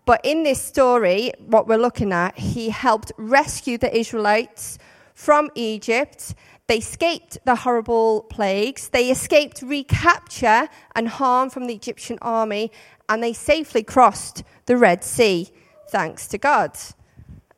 but 0.05 0.21
in 0.23 0.43
this 0.43 0.61
story, 0.61 1.31
what 1.39 1.67
we're 1.67 1.77
looking 1.77 2.13
at, 2.13 2.37
he 2.37 2.69
helped 2.69 3.11
rescue 3.17 3.77
the 3.77 3.95
Israelites 3.95 4.77
from 5.13 5.49
Egypt. 5.55 6.33
They 6.67 6.77
escaped 6.77 7.37
the 7.45 7.55
horrible 7.55 8.23
plagues. 8.23 8.89
They 8.89 9.09
escaped 9.09 9.61
recapture 9.61 10.69
and 10.95 11.07
harm 11.07 11.49
from 11.49 11.67
the 11.67 11.73
Egyptian 11.73 12.17
army 12.21 12.71
and 13.11 13.21
they 13.21 13.33
safely 13.33 13.83
crossed 13.83 14.41
the 14.67 14.77
Red 14.77 15.03
Sea, 15.03 15.49
thanks 15.89 16.27
to 16.27 16.37
God. 16.37 16.77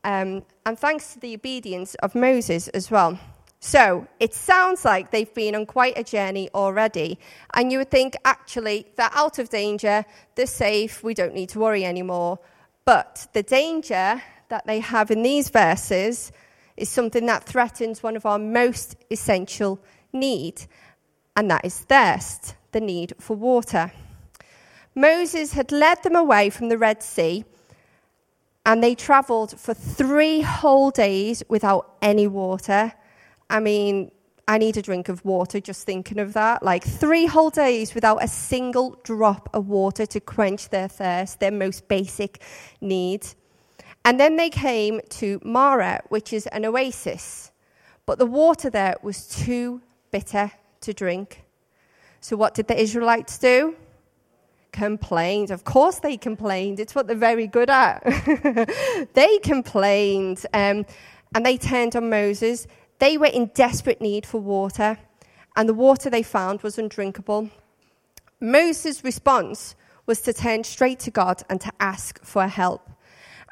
Um, 0.03 0.43
and 0.65 0.79
thanks 0.79 1.13
to 1.13 1.19
the 1.19 1.35
obedience 1.35 1.93
of 1.95 2.15
Moses 2.15 2.69
as 2.69 2.89
well. 2.89 3.19
So 3.65 4.05
it 4.19 4.33
sounds 4.33 4.83
like 4.83 5.11
they've 5.11 5.33
been 5.33 5.55
on 5.55 5.65
quite 5.65 5.97
a 5.97 6.03
journey 6.03 6.49
already. 6.53 7.17
And 7.53 7.71
you 7.71 7.77
would 7.77 7.89
think, 7.89 8.17
actually, 8.25 8.87
they're 8.97 9.09
out 9.13 9.39
of 9.39 9.47
danger, 9.47 10.03
they're 10.35 10.47
safe, 10.47 11.01
we 11.01 11.13
don't 11.13 11.33
need 11.33 11.47
to 11.49 11.59
worry 11.59 11.85
anymore. 11.85 12.39
But 12.83 13.25
the 13.31 13.41
danger 13.41 14.21
that 14.49 14.67
they 14.67 14.81
have 14.81 15.11
in 15.11 15.23
these 15.23 15.47
verses 15.47 16.33
is 16.75 16.89
something 16.89 17.25
that 17.27 17.45
threatens 17.45 18.03
one 18.03 18.17
of 18.17 18.25
our 18.25 18.37
most 18.37 18.97
essential 19.09 19.79
needs, 20.11 20.67
and 21.37 21.49
that 21.49 21.63
is 21.63 21.79
thirst, 21.79 22.55
the 22.73 22.81
need 22.81 23.13
for 23.17 23.37
water. 23.37 23.93
Moses 24.93 25.53
had 25.53 25.71
led 25.71 26.03
them 26.03 26.17
away 26.17 26.49
from 26.49 26.67
the 26.67 26.77
Red 26.77 27.01
Sea, 27.01 27.45
and 28.65 28.83
they 28.83 28.93
traveled 28.93 29.57
for 29.57 29.73
three 29.73 30.41
whole 30.41 30.91
days 30.91 31.43
without 31.47 31.95
any 32.01 32.27
water. 32.27 32.91
I 33.49 33.59
mean, 33.59 34.11
I 34.47 34.57
need 34.57 34.75
a 34.77 34.81
drink 34.81 35.09
of 35.09 35.23
water 35.23 35.59
just 35.59 35.85
thinking 35.85 36.19
of 36.19 36.33
that. 36.33 36.63
Like 36.63 36.83
three 36.83 37.25
whole 37.25 37.49
days 37.49 37.95
without 37.95 38.23
a 38.23 38.27
single 38.27 38.99
drop 39.03 39.49
of 39.53 39.69
water 39.69 40.05
to 40.07 40.19
quench 40.19 40.69
their 40.69 40.87
thirst, 40.87 41.39
their 41.39 41.51
most 41.51 41.87
basic 41.87 42.41
need. 42.81 43.25
And 44.05 44.19
then 44.19 44.35
they 44.35 44.49
came 44.49 44.99
to 45.09 45.39
Marah, 45.43 46.01
which 46.09 46.33
is 46.33 46.47
an 46.47 46.65
oasis. 46.65 47.51
But 48.05 48.19
the 48.19 48.25
water 48.25 48.69
there 48.69 48.95
was 49.01 49.27
too 49.27 49.81
bitter 50.11 50.51
to 50.81 50.93
drink. 50.93 51.45
So, 52.19 52.35
what 52.35 52.53
did 52.53 52.67
the 52.67 52.79
Israelites 52.79 53.37
do? 53.37 53.75
complained. 54.73 55.51
Of 55.51 55.63
course, 55.63 55.99
they 55.99 56.17
complained. 56.17 56.79
It's 56.81 56.93
what 56.93 57.07
they're 57.07 57.15
very 57.15 57.47
good 57.47 57.69
at. 57.69 58.03
they 59.13 59.37
complained 59.37 60.45
um, 60.53 60.85
and 61.33 61.45
they 61.45 61.57
turned 61.57 61.95
on 61.95 62.09
Moses. 62.09 62.67
They 62.99 63.17
were 63.17 63.27
in 63.27 63.51
desperate 63.53 64.01
need 64.01 64.25
for 64.25 64.39
water, 64.39 64.97
and 65.55 65.67
the 65.67 65.73
water 65.73 66.09
they 66.09 66.23
found 66.23 66.61
was 66.61 66.77
undrinkable. 66.77 67.49
Moses' 68.39 69.03
response 69.03 69.75
was 70.05 70.21
to 70.21 70.33
turn 70.33 70.63
straight 70.63 70.99
to 70.99 71.11
God 71.11 71.43
and 71.49 71.61
to 71.61 71.71
ask 71.79 72.23
for 72.23 72.47
help. 72.47 72.89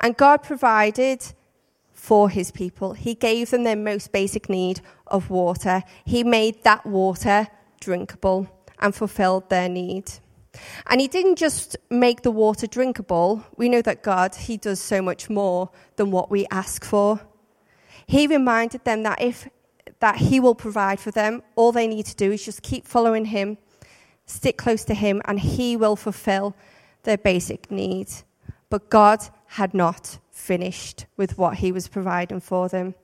And 0.02 0.18
God 0.18 0.44
provided 0.44 1.24
for 1.94 2.30
his 2.30 2.52
people. 2.52 2.94
He 2.94 3.14
gave 3.14 3.52
them 3.52 3.64
their 3.64 3.76
most 3.76 4.12
basic 4.12 4.50
need 4.50 4.82
of 5.08 5.30
water. 5.30 5.84
He 6.04 6.24
made 6.24 6.64
that 6.64 6.86
water 6.86 7.48
drinkable 7.80 8.48
and 8.80 8.96
fulfilled 8.96 9.50
their 9.50 9.70
need. 9.70 10.12
And 10.88 11.00
he 11.00 11.08
didn't 11.08 11.38
just 11.38 11.78
make 11.90 12.24
the 12.24 12.32
water 12.32 12.68
drinkable. 12.68 13.46
We 13.56 13.70
know 13.70 13.82
that 13.84 14.04
God, 14.04 14.36
he 14.36 14.58
does 14.58 14.82
so 14.82 15.02
much 15.02 15.30
more 15.30 15.70
than 15.96 16.12
what 16.12 16.30
we 16.30 16.48
ask 16.52 16.84
for. 16.84 17.22
He 18.12 18.28
reminded 18.28 18.84
them 18.84 19.04
that 19.04 19.22
if 19.22 19.48
that 20.02 20.18
he 20.18 20.42
will 20.42 20.54
provide 20.54 21.00
for 21.00 21.12
them, 21.12 21.44
all 21.56 21.72
they 21.72 21.88
need 21.88 22.06
to 22.08 22.16
do 22.18 22.34
is 22.34 22.44
just 22.44 22.62
keep 22.62 22.86
following 22.86 23.24
him, 23.24 23.58
stick 24.26 24.58
close 24.58 24.84
to 24.86 24.94
him, 24.94 25.22
and 25.24 25.40
he 25.40 25.78
will 25.78 25.96
fulfill 25.96 26.54
their 27.04 27.18
basic 27.18 27.72
needs. 27.72 28.26
But 28.70 28.90
God 28.90 29.22
had 29.46 29.74
not 29.74 30.20
finished 30.30 31.06
with 31.16 31.38
what 31.38 31.60
he 31.60 31.72
was 31.72 31.88
providing 31.88 32.42
for 32.42 32.68
them. 32.68 32.96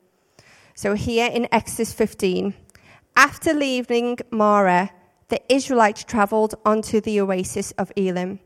So 0.76 0.94
here 0.94 1.32
in 1.32 1.48
Exodus 1.54 1.94
15, 1.94 2.54
After 3.16 3.54
leaving 3.54 4.18
Marah, 4.30 4.90
the 5.30 5.42
Israelites 5.48 6.04
traveled 6.04 6.56
onto 6.66 7.00
the 7.00 7.22
oasis 7.22 7.72
of 7.78 7.94
Elim, 7.96 8.42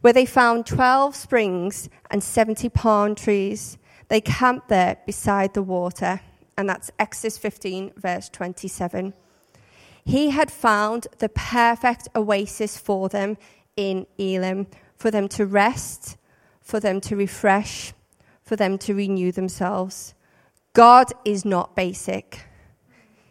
where 0.00 0.14
they 0.14 0.24
found 0.24 0.64
12 0.64 1.14
springs 1.14 1.90
and 2.10 2.24
70 2.24 2.70
palm 2.70 3.14
trees. 3.14 3.76
They 4.08 4.20
camped 4.20 4.68
there 4.68 4.98
beside 5.06 5.54
the 5.54 5.62
water. 5.62 6.20
And 6.56 6.68
that's 6.68 6.90
Exodus 6.98 7.36
15, 7.38 7.92
verse 7.96 8.28
27. 8.28 9.12
He 10.04 10.30
had 10.30 10.50
found 10.50 11.08
the 11.18 11.28
perfect 11.28 12.08
oasis 12.14 12.78
for 12.78 13.08
them 13.08 13.36
in 13.76 14.06
Elim, 14.18 14.68
for 14.96 15.10
them 15.10 15.28
to 15.28 15.44
rest, 15.44 16.16
for 16.60 16.80
them 16.80 17.00
to 17.02 17.16
refresh, 17.16 17.92
for 18.42 18.56
them 18.56 18.78
to 18.78 18.94
renew 18.94 19.32
themselves. 19.32 20.14
God 20.72 21.12
is 21.24 21.44
not 21.44 21.74
basic. 21.74 22.40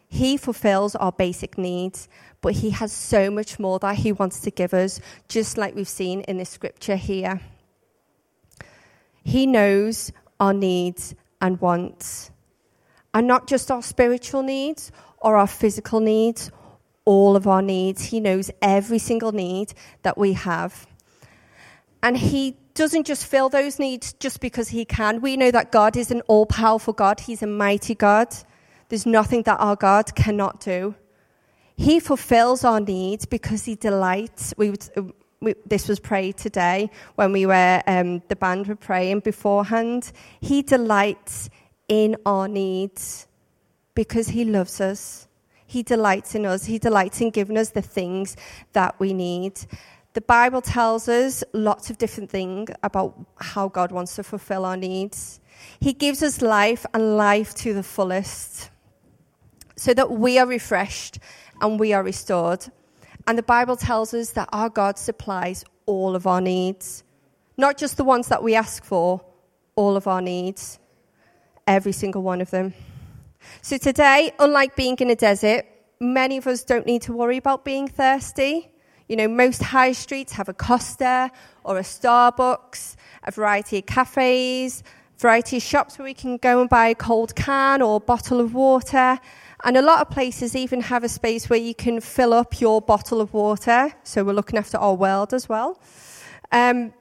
He 0.08 0.38
fulfills 0.38 0.96
our 0.96 1.12
basic 1.12 1.58
needs, 1.58 2.08
but 2.41 2.55
He 2.55 2.72
has 2.72 2.91
so 2.91 3.32
much 3.32 3.58
more 3.58 3.79
that 3.79 3.96
He 3.96 4.12
wants 4.12 4.41
to 4.41 4.51
give 4.51 4.74
us, 4.74 5.00
just 5.29 5.58
like 5.58 5.75
we've 5.75 5.88
seen 5.88 6.22
in 6.22 6.38
this 6.38 6.50
scripture 6.50 6.96
here. 6.96 7.41
He 9.24 9.48
knows 9.48 10.12
our 10.39 10.53
needs 10.53 11.15
and 11.41 11.59
wants, 11.61 12.31
and 13.13 13.27
not 13.27 13.47
just 13.47 13.71
our 13.71 13.81
spiritual 13.81 14.43
needs 14.43 14.91
or 15.19 15.37
our 15.37 15.47
physical 15.47 15.99
needs, 15.99 16.51
all 17.05 17.35
of 17.35 17.47
our 17.47 17.61
needs. 17.61 18.05
He 18.05 18.19
knows 18.19 18.51
every 18.61 18.99
single 18.99 19.31
need 19.31 19.73
that 20.03 20.17
we 20.17 20.33
have. 20.33 20.87
And 22.03 22.17
He 22.17 22.57
doesn't 22.73 23.07
just 23.07 23.25
fill 23.25 23.49
those 23.49 23.79
needs 23.79 24.13
just 24.13 24.39
because 24.41 24.69
He 24.69 24.85
can. 24.85 25.21
We 25.21 25.37
know 25.37 25.51
that 25.51 25.71
God 25.71 25.95
is 25.95 26.11
an 26.11 26.21
all 26.27 26.45
powerful 26.45 26.93
God, 26.93 27.21
He's 27.21 27.41
a 27.41 27.47
mighty 27.47 27.95
God. 27.95 28.35
There's 28.89 29.05
nothing 29.05 29.43
that 29.43 29.57
our 29.57 29.75
God 29.75 30.13
cannot 30.15 30.59
do. 30.59 30.95
He 31.75 31.99
fulfills 31.99 32.63
our 32.63 32.79
needs 32.79 33.25
because 33.25 33.65
He 33.65 33.75
delights. 33.75 34.53
We, 34.57 34.73
we 35.45 35.55
this 35.65 35.87
was 35.87 35.99
prayed 35.99 36.35
today 36.35 36.89
when 37.15 37.31
we 37.31 37.45
were, 37.45 37.81
um, 37.87 38.21
the 38.27 38.35
band 38.35 38.67
were 38.67 38.75
praying 38.75 39.21
beforehand. 39.21 40.11
He 40.41 40.61
delights 40.61 41.49
in 41.87 42.17
our 42.25 42.49
needs 42.49 43.27
because 43.93 44.27
He 44.27 44.43
loves 44.43 44.81
us. 44.81 45.29
He 45.65 45.83
delights 45.83 46.35
in 46.35 46.45
us. 46.45 46.65
He 46.65 46.77
delights 46.77 47.21
in 47.21 47.29
giving 47.29 47.57
us 47.57 47.69
the 47.69 47.81
things 47.81 48.35
that 48.73 48.99
we 48.99 49.13
need. 49.13 49.65
The 50.13 50.21
Bible 50.21 50.61
tells 50.61 51.07
us 51.07 51.43
lots 51.53 51.89
of 51.89 51.97
different 51.97 52.29
things 52.29 52.69
about 52.83 53.13
how 53.39 53.67
God 53.67 53.91
wants 53.91 54.15
to 54.15 54.23
fulfill 54.23 54.65
our 54.65 54.77
needs. 54.77 55.39
He 55.79 55.93
gives 55.93 56.23
us 56.23 56.41
life 56.41 56.85
and 56.93 57.17
life 57.17 57.55
to 57.55 57.73
the 57.73 57.83
fullest 57.83 58.69
so 59.75 59.93
that 59.93 60.11
we 60.11 60.39
are 60.39 60.47
refreshed 60.47 61.19
and 61.61 61.79
we 61.79 61.93
are 61.93 62.03
restored. 62.03 62.67
And 63.27 63.38
the 63.38 63.44
Bible 63.44 63.75
tells 63.75 64.13
us 64.13 64.32
that 64.32 64.50
our 64.51 64.70
God 64.70 64.98
supplies 64.98 65.65
all 65.86 66.15
of 66.15 66.27
our 66.27 66.41
needs, 66.41 67.03
not 67.58 67.77
just 67.77 67.98
the 67.98 68.03
ones 68.03 68.27
that 68.27 68.44
we 68.44 68.55
ask 68.55 68.84
for, 68.84 69.22
all 69.75 69.98
of 69.98 70.08
our 70.08 70.22
needs, 70.22 70.79
every 71.67 71.91
single 71.91 72.22
one 72.22 72.41
of 72.41 72.51
them. 72.51 72.74
So 73.62 73.77
today, 73.77 74.32
unlike 74.39 74.75
being 74.75 74.98
in 74.98 75.10
a 75.10 75.15
desert, 75.15 75.65
many 76.00 76.38
of 76.38 76.48
us 76.48 76.63
don't 76.63 76.86
need 76.86 77.01
to 77.03 77.13
worry 77.13 77.38
about 77.38 77.65
being 77.65 77.88
thirsty. 77.88 78.72
You 79.08 79.15
know, 79.15 79.27
most 79.27 79.62
high 79.62 79.91
streets 79.91 80.34
have 80.34 80.50
a 80.50 80.53
Costa 80.53 81.32
or 81.63 81.77
a 81.77 81.84
Starbucks, 81.84 82.96
a 83.24 83.32
variety 83.32 83.79
of 83.79 83.86
cafes, 83.86 84.84
variety 85.17 85.58
of 85.58 85.63
shops 85.63 85.98
where 85.98 86.05
we 86.05 86.13
can 86.13 86.38
go 86.38 86.62
and 86.62 86.70
buy 86.70 86.88
a 86.88 86.96
cold 86.96 87.36
can 87.36 87.82
or 87.82 88.00
bottle 88.00 88.39
of 88.39 88.53
water. 88.53 89.20
And 89.65 89.77
a 89.77 89.81
lot 89.81 90.00
of 90.00 90.12
places 90.12 90.55
even 90.55 90.79
have 90.81 91.03
a 91.03 91.10
space 91.10 91.50
where 91.50 91.57
you 91.60 91.74
can 91.74 92.00
fill 92.00 92.34
up 92.34 92.62
your 92.62 92.84
bottle 92.84 93.19
of 93.19 93.34
water. 93.34 93.91
So 94.03 94.24
we're 94.24 94.34
looking 94.34 94.60
after 94.60 94.77
our 94.77 94.93
world 94.93 95.34
as 95.34 95.50
well. 95.50 95.81
Um, 96.51 96.93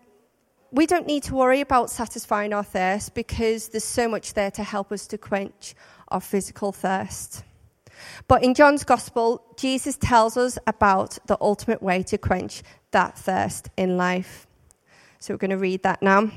we 0.72 0.86
don't 0.86 1.06
need 1.06 1.24
to 1.24 1.34
worry 1.34 1.60
about 1.60 1.90
satisfying 1.90 2.54
our 2.54 2.64
thirst 2.64 3.14
because 3.14 3.68
there's 3.68 3.84
so 3.84 4.08
much 4.08 4.32
there 4.32 4.50
to 4.52 4.64
help 4.64 4.92
us 4.92 5.06
to 5.08 5.18
quench 5.18 5.74
our 6.08 6.22
physical 6.22 6.72
thirst. 6.72 7.44
But 8.28 8.42
in 8.42 8.54
John's 8.54 8.82
Gospel, 8.82 9.44
Jesus 9.58 9.98
tells 9.98 10.38
us 10.38 10.58
about 10.66 11.18
the 11.26 11.36
ultimate 11.42 11.82
way 11.82 12.02
to 12.04 12.16
quench 12.16 12.62
that 12.92 13.18
thirst 13.18 13.68
in 13.76 13.98
life. 13.98 14.46
So 15.18 15.34
we're 15.34 15.38
going 15.38 15.50
to 15.50 15.58
read 15.58 15.82
that 15.82 16.00
now. 16.00 16.30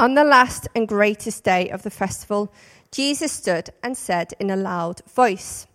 On 0.00 0.14
the 0.14 0.24
last 0.24 0.66
and 0.74 0.88
greatest 0.88 1.44
day 1.44 1.70
of 1.70 1.84
the 1.84 1.90
festival, 1.90 2.52
Jesus 2.92 3.32
stood 3.32 3.70
and 3.82 3.96
said 3.96 4.34
in 4.38 4.50
a 4.50 4.56
loud 4.56 5.00
voice, 5.08 5.66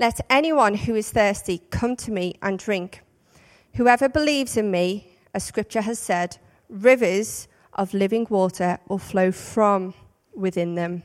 Let 0.00 0.20
anyone 0.30 0.74
who 0.74 0.94
is 0.94 1.10
thirsty 1.10 1.60
come 1.70 1.96
to 1.96 2.10
me 2.10 2.34
and 2.40 2.58
drink. 2.58 3.02
Whoever 3.74 4.08
believes 4.08 4.56
in 4.56 4.70
me, 4.70 5.18
as 5.34 5.44
scripture 5.44 5.82
has 5.82 5.98
said, 5.98 6.38
rivers 6.70 7.46
of 7.74 7.92
living 7.92 8.26
water 8.30 8.78
will 8.88 8.98
flow 8.98 9.30
from 9.30 9.92
within 10.34 10.74
them. 10.74 11.02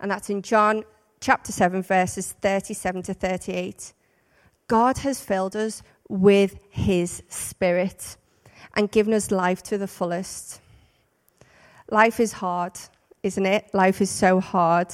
And 0.00 0.10
that's 0.10 0.30
in 0.30 0.42
John 0.42 0.82
chapter 1.20 1.52
7, 1.52 1.80
verses 1.82 2.32
37 2.32 3.02
to 3.04 3.14
38. 3.14 3.92
God 4.66 4.98
has 4.98 5.20
filled 5.20 5.54
us 5.54 5.82
with 6.08 6.58
his 6.70 7.22
spirit 7.28 8.16
and 8.74 8.90
given 8.90 9.14
us 9.14 9.30
life 9.30 9.62
to 9.64 9.78
the 9.78 9.86
fullest. 9.86 10.60
Life 11.88 12.18
is 12.18 12.32
hard 12.32 12.78
isn't 13.28 13.46
it? 13.46 13.62
Life 13.72 14.00
is 14.00 14.10
so 14.10 14.40
hard. 14.40 14.92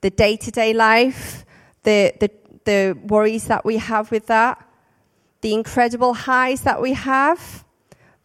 The 0.00 0.10
day 0.10 0.36
to 0.36 0.50
day 0.50 0.72
life, 0.72 1.44
the, 1.84 2.12
the, 2.18 2.30
the 2.64 2.98
worries 3.04 3.46
that 3.46 3.64
we 3.64 3.76
have 3.76 4.10
with 4.10 4.26
that, 4.26 4.54
the 5.42 5.54
incredible 5.54 6.14
highs 6.14 6.62
that 6.62 6.82
we 6.82 6.92
have, 6.94 7.64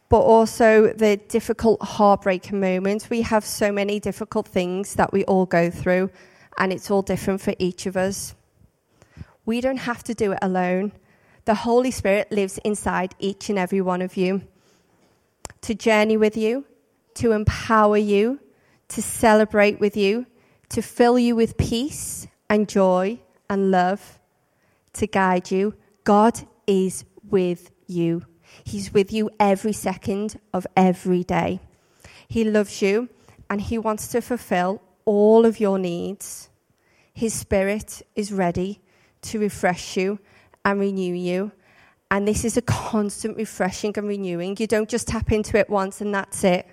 but 0.08 0.20
also 0.20 0.92
the 0.92 1.16
difficult, 1.16 1.80
heartbreaking 1.80 2.60
moments. 2.60 3.08
We 3.08 3.22
have 3.22 3.44
so 3.44 3.70
many 3.70 4.00
difficult 4.00 4.48
things 4.48 4.94
that 4.96 5.12
we 5.12 5.24
all 5.24 5.46
go 5.46 5.70
through, 5.70 6.10
and 6.58 6.72
it's 6.72 6.90
all 6.90 7.02
different 7.02 7.40
for 7.40 7.54
each 7.58 7.86
of 7.86 7.96
us. 7.96 8.34
We 9.46 9.60
don't 9.60 9.78
have 9.90 10.02
to 10.04 10.14
do 10.14 10.32
it 10.32 10.38
alone. 10.42 10.92
The 11.44 11.54
Holy 11.54 11.90
Spirit 11.90 12.30
lives 12.30 12.58
inside 12.64 13.14
each 13.18 13.48
and 13.48 13.58
every 13.58 13.80
one 13.80 14.02
of 14.02 14.16
you 14.16 14.42
to 15.62 15.74
journey 15.74 16.16
with 16.16 16.36
you, 16.36 16.64
to 17.14 17.32
empower 17.32 17.96
you, 17.96 18.40
to 18.92 19.02
celebrate 19.02 19.80
with 19.80 19.96
you, 19.96 20.26
to 20.68 20.82
fill 20.82 21.18
you 21.18 21.34
with 21.34 21.56
peace 21.56 22.26
and 22.48 22.68
joy 22.68 23.18
and 23.48 23.70
love, 23.70 24.18
to 24.92 25.06
guide 25.06 25.50
you. 25.50 25.74
God 26.04 26.40
is 26.66 27.04
with 27.28 27.70
you. 27.86 28.26
He's 28.64 28.92
with 28.92 29.12
you 29.12 29.30
every 29.40 29.72
second 29.72 30.38
of 30.52 30.66
every 30.76 31.24
day. 31.24 31.60
He 32.28 32.44
loves 32.44 32.82
you 32.82 33.08
and 33.48 33.62
He 33.62 33.78
wants 33.78 34.08
to 34.08 34.20
fulfill 34.20 34.82
all 35.06 35.46
of 35.46 35.58
your 35.58 35.78
needs. 35.78 36.50
His 37.14 37.32
Spirit 37.32 38.02
is 38.14 38.30
ready 38.30 38.80
to 39.22 39.38
refresh 39.38 39.96
you 39.96 40.18
and 40.64 40.78
renew 40.78 41.14
you. 41.14 41.52
And 42.10 42.28
this 42.28 42.44
is 42.44 42.58
a 42.58 42.62
constant 42.62 43.38
refreshing 43.38 43.94
and 43.96 44.06
renewing. 44.06 44.56
You 44.58 44.66
don't 44.66 44.88
just 44.88 45.08
tap 45.08 45.32
into 45.32 45.56
it 45.56 45.70
once 45.70 46.02
and 46.02 46.14
that's 46.14 46.44
it 46.44 46.66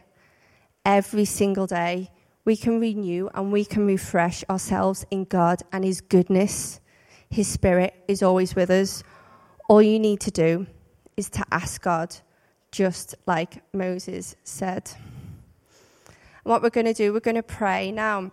every 0.86 1.26
single 1.26 1.68
day, 1.68 2.10
we 2.46 2.56
can 2.56 2.80
renew 2.80 3.30
and 3.34 3.52
we 3.52 3.66
can 3.66 3.86
refresh 3.86 4.44
ourselves 4.50 5.06
in 5.12 5.26
God 5.26 5.62
and 5.72 5.84
His 5.84 6.02
goodness. 6.02 6.80
His 7.30 7.48
Spirit 7.48 7.94
is 8.08 8.24
always 8.24 8.56
with 8.56 8.70
us. 8.70 9.04
All 9.68 9.82
you 9.82 10.00
need 10.00 10.20
to 10.22 10.32
do 10.32 10.66
is 11.16 11.30
to 11.32 11.46
ask 11.52 11.82
God, 11.82 12.16
just 12.72 13.16
like 13.28 13.62
Moses 13.74 14.36
said. 14.44 14.90
And 16.08 16.16
what 16.44 16.64
we're 16.64 16.70
going 16.70 16.88
to 16.88 16.94
do, 16.94 17.14
we're 17.14 17.20
going 17.20 17.36
to 17.36 17.44
pray 17.44 17.92
now. 17.92 18.32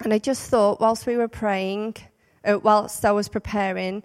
And 0.00 0.12
I 0.12 0.18
just 0.18 0.48
thought, 0.50 0.80
whilst 0.80 1.06
we 1.06 1.16
were 1.16 1.28
praying, 1.28 1.96
uh, 2.44 2.58
whilst 2.62 3.04
I 3.04 3.12
was 3.12 3.28
preparing, 3.28 4.02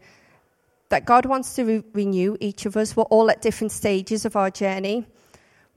that 0.89 1.05
God 1.05 1.25
wants 1.25 1.53
to 1.55 1.63
re- 1.63 1.83
renew 1.93 2.35
each 2.39 2.65
of 2.65 2.75
us. 2.75 2.95
We're 2.95 3.03
all 3.03 3.29
at 3.29 3.41
different 3.41 3.71
stages 3.71 4.25
of 4.25 4.35
our 4.35 4.49
journey. 4.49 5.05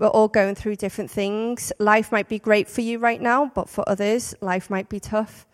We're 0.02 0.08
all 0.08 0.26
going 0.26 0.56
through 0.56 0.74
different 0.74 1.12
things. 1.12 1.72
Life 1.78 2.10
might 2.10 2.28
be 2.28 2.40
great 2.40 2.68
for 2.68 2.80
you 2.80 2.98
right 2.98 3.22
now, 3.22 3.52
but 3.54 3.68
for 3.68 3.88
others, 3.88 4.34
life 4.40 4.68
might 4.68 4.88
be 4.88 4.98
tough. 4.98 5.46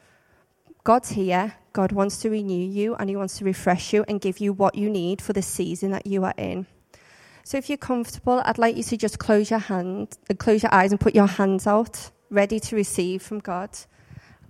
God's 0.84 1.10
here. 1.10 1.56
God 1.74 1.92
wants 1.92 2.16
to 2.20 2.30
renew 2.30 2.66
you 2.66 2.94
and 2.94 3.10
He 3.10 3.16
wants 3.16 3.36
to 3.36 3.44
refresh 3.44 3.92
you 3.92 4.06
and 4.08 4.22
give 4.22 4.38
you 4.38 4.54
what 4.54 4.74
you 4.74 4.88
need 4.88 5.20
for 5.20 5.34
the 5.34 5.42
season 5.42 5.90
that 5.90 6.06
you 6.06 6.24
are 6.24 6.32
in. 6.38 6.66
So 7.44 7.58
if 7.58 7.68
you're 7.68 7.76
comfortable, 7.76 8.40
I'd 8.42 8.56
like 8.56 8.74
you 8.74 8.82
to 8.84 8.96
just 8.96 9.18
close 9.18 9.50
your 9.50 9.58
hand, 9.58 10.16
uh, 10.30 10.34
close 10.36 10.62
your 10.62 10.72
eyes 10.72 10.92
and 10.92 10.98
put 10.98 11.14
your 11.14 11.26
hands 11.26 11.66
out, 11.66 12.10
ready 12.30 12.58
to 12.58 12.74
receive 12.74 13.20
from 13.20 13.40
God. 13.40 13.76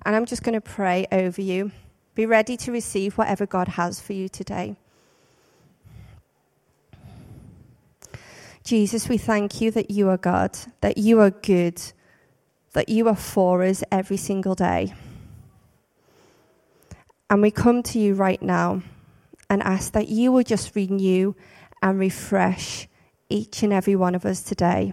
And 0.06 0.14
I'm 0.14 0.26
just 0.26 0.44
going 0.44 0.54
to 0.54 0.60
pray 0.60 1.08
over 1.10 1.42
you. 1.42 1.72
Be 2.14 2.24
ready 2.24 2.56
to 2.58 2.70
receive 2.70 3.18
whatever 3.18 3.46
God 3.46 3.66
has 3.66 3.98
for 3.98 4.12
you 4.12 4.28
today. 4.28 4.76
Jesus, 8.68 9.08
we 9.08 9.16
thank 9.16 9.62
you 9.62 9.70
that 9.70 9.90
you 9.90 10.10
are 10.10 10.18
God, 10.18 10.58
that 10.82 10.98
you 10.98 11.20
are 11.20 11.30
good, 11.30 11.80
that 12.74 12.90
you 12.90 13.08
are 13.08 13.16
for 13.16 13.62
us 13.62 13.82
every 13.90 14.18
single 14.18 14.54
day. 14.54 14.92
And 17.30 17.40
we 17.40 17.50
come 17.50 17.82
to 17.84 17.98
you 17.98 18.12
right 18.12 18.42
now 18.42 18.82
and 19.48 19.62
ask 19.62 19.92
that 19.92 20.08
you 20.08 20.32
will 20.32 20.42
just 20.42 20.76
renew 20.76 21.34
and 21.80 21.98
refresh 21.98 22.88
each 23.30 23.62
and 23.62 23.72
every 23.72 23.96
one 23.96 24.14
of 24.14 24.26
us 24.26 24.42
today. 24.42 24.92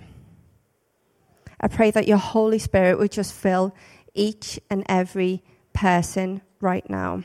I 1.59 1.67
pray 1.67 1.91
that 1.91 2.07
your 2.07 2.15
Holy 2.15 2.59
Spirit 2.59 2.97
would 2.97 3.11
just 3.11 3.33
fill 3.33 3.75
each 4.13 4.57
and 4.69 4.85
every 4.87 5.43
person 5.73 6.41
right 6.61 6.89
now. 6.89 7.23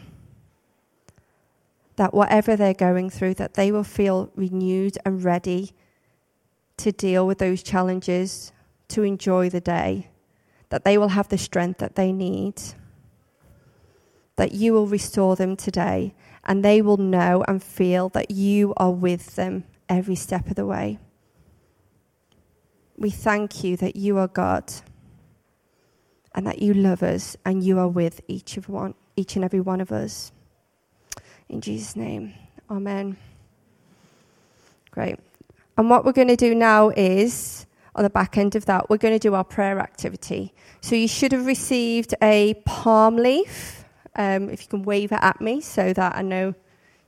That 1.95 2.13
whatever 2.13 2.57
they're 2.57 2.75
going 2.75 3.09
through, 3.09 3.35
that 3.35 3.55
they 3.55 3.71
will 3.71 3.85
feel 3.85 4.33
renewed 4.35 4.99
and 5.05 5.23
ready 5.23 5.75
to 6.81 6.93
deal 6.93 7.27
with 7.27 7.39
those 7.39 7.63
challenges, 7.63 8.53
to 8.89 9.03
enjoy 9.03 9.51
the 9.51 9.61
day, 9.61 10.09
that 10.71 10.85
they 10.85 10.97
will 10.99 11.09
have 11.09 11.29
the 11.29 11.39
strength 11.39 11.79
that 11.79 11.97
they 11.97 12.13
need, 12.13 12.61
that 14.37 14.53
you 14.53 14.73
will 14.73 14.87
restore 14.87 15.37
them 15.37 15.57
today, 15.57 16.15
and 16.45 16.65
they 16.65 16.81
will 16.81 16.97
know 16.97 17.45
and 17.47 17.63
feel 17.63 18.09
that 18.11 18.31
you 18.31 18.73
are 18.77 18.91
with 18.91 19.37
them 19.37 19.65
every 19.89 20.15
step 20.15 20.49
of 20.49 20.55
the 20.55 20.67
way. 20.67 20.99
We 22.97 23.11
thank 23.11 23.65
you 23.65 23.77
that 23.79 23.97
you 23.97 24.19
are 24.19 24.29
God 24.29 24.73
and 26.35 26.47
that 26.47 26.61
you 26.61 26.75
love 26.75 27.03
us 27.03 27.37
and 27.45 27.63
you 27.63 27.79
are 27.79 27.89
with 27.89 28.21
each 28.29 28.57
of 28.57 28.69
one 28.69 28.95
each 29.17 29.37
and 29.37 29.45
every 29.45 29.61
one 29.61 29.81
of 29.81 29.93
us. 29.93 30.33
In 31.49 31.61
Jesus' 31.61 31.97
name. 31.97 32.33
Amen. 32.71 33.17
Great. 34.91 35.19
And 35.81 35.89
what 35.89 36.05
we're 36.05 36.13
going 36.13 36.29
to 36.29 36.37
do 36.37 36.55
now 36.55 36.91
is, 36.91 37.65
on 37.95 38.05
the 38.05 38.11
back 38.11 38.37
end 38.37 38.55
of 38.55 38.67
that, 38.67 38.91
we're 38.91 38.99
going 38.99 39.15
to 39.15 39.19
do 39.19 39.35
our 39.35 39.43
prayer 39.43 39.79
activity. 39.79 40.53
So 40.83 40.95
you 40.95 41.09
should 41.09 41.33
have 41.33 41.47
received 41.47 42.15
a 42.21 42.53
palm 42.67 43.17
leaf. 43.17 43.87
Um, 44.15 44.51
if 44.51 44.61
you 44.61 44.69
can 44.69 44.83
wave 44.83 45.11
it 45.11 45.21
at 45.23 45.41
me 45.41 45.63
so 45.63 45.95
that 45.95 46.17
I 46.17 46.21
know 46.21 46.55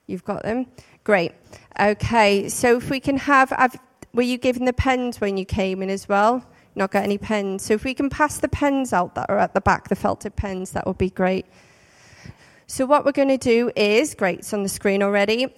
you've 0.07 0.25
got 0.25 0.43
them. 0.43 0.69
Great. 1.05 1.33
Okay, 1.79 2.49
so 2.49 2.79
if 2.79 2.89
we 2.89 2.99
can 2.99 3.19
have, 3.19 3.51
have 3.51 3.79
were 4.15 4.23
you 4.23 4.39
given 4.39 4.65
the 4.65 4.73
pens 4.73 5.21
when 5.21 5.37
you 5.37 5.45
came 5.45 5.83
in 5.83 5.91
as 5.91 6.09
well? 6.09 6.43
Not 6.75 6.93
got 6.93 7.05
any 7.05 7.19
pens. 7.19 7.67
So 7.67 7.75
if 7.75 7.85
we 7.85 7.93
can 7.93 8.09
pass 8.09 8.39
the 8.39 8.49
pens 8.49 8.95
out 8.95 9.17
that 9.17 9.29
are 9.29 9.39
at 9.39 9.53
the 9.53 9.61
back, 9.61 9.91
the 9.91 9.97
felted 9.97 10.35
pens, 10.35 10.71
that 10.71 10.87
would 10.87 10.97
be 10.97 11.11
great. 11.11 11.45
So 12.67 12.87
what 12.87 13.05
we're 13.05 13.13
going 13.13 13.29
to 13.29 13.37
do 13.37 13.71
is, 13.77 14.15
great, 14.15 14.39
it's 14.39 14.55
on 14.55 14.63
the 14.63 14.71
screen 14.71 15.03
already. 15.03 15.55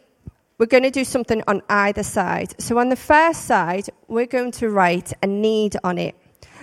We're 0.57 0.67
going 0.67 0.85
to 0.85 0.91
do 0.91 1.05
something 1.05 1.43
on 1.49 1.63
either 1.69 2.05
side. 2.05 2.55
So 2.61 2.79
on 2.79 2.89
the 2.89 2.97
first 2.97 3.47
side, 3.47 3.89
we're 4.07 4.27
going 4.27 4.53
to 4.53 4.71
write 4.71 5.13
a 5.21 5.27
need 5.27 5.77
on 5.83 5.99
it. 5.99 6.15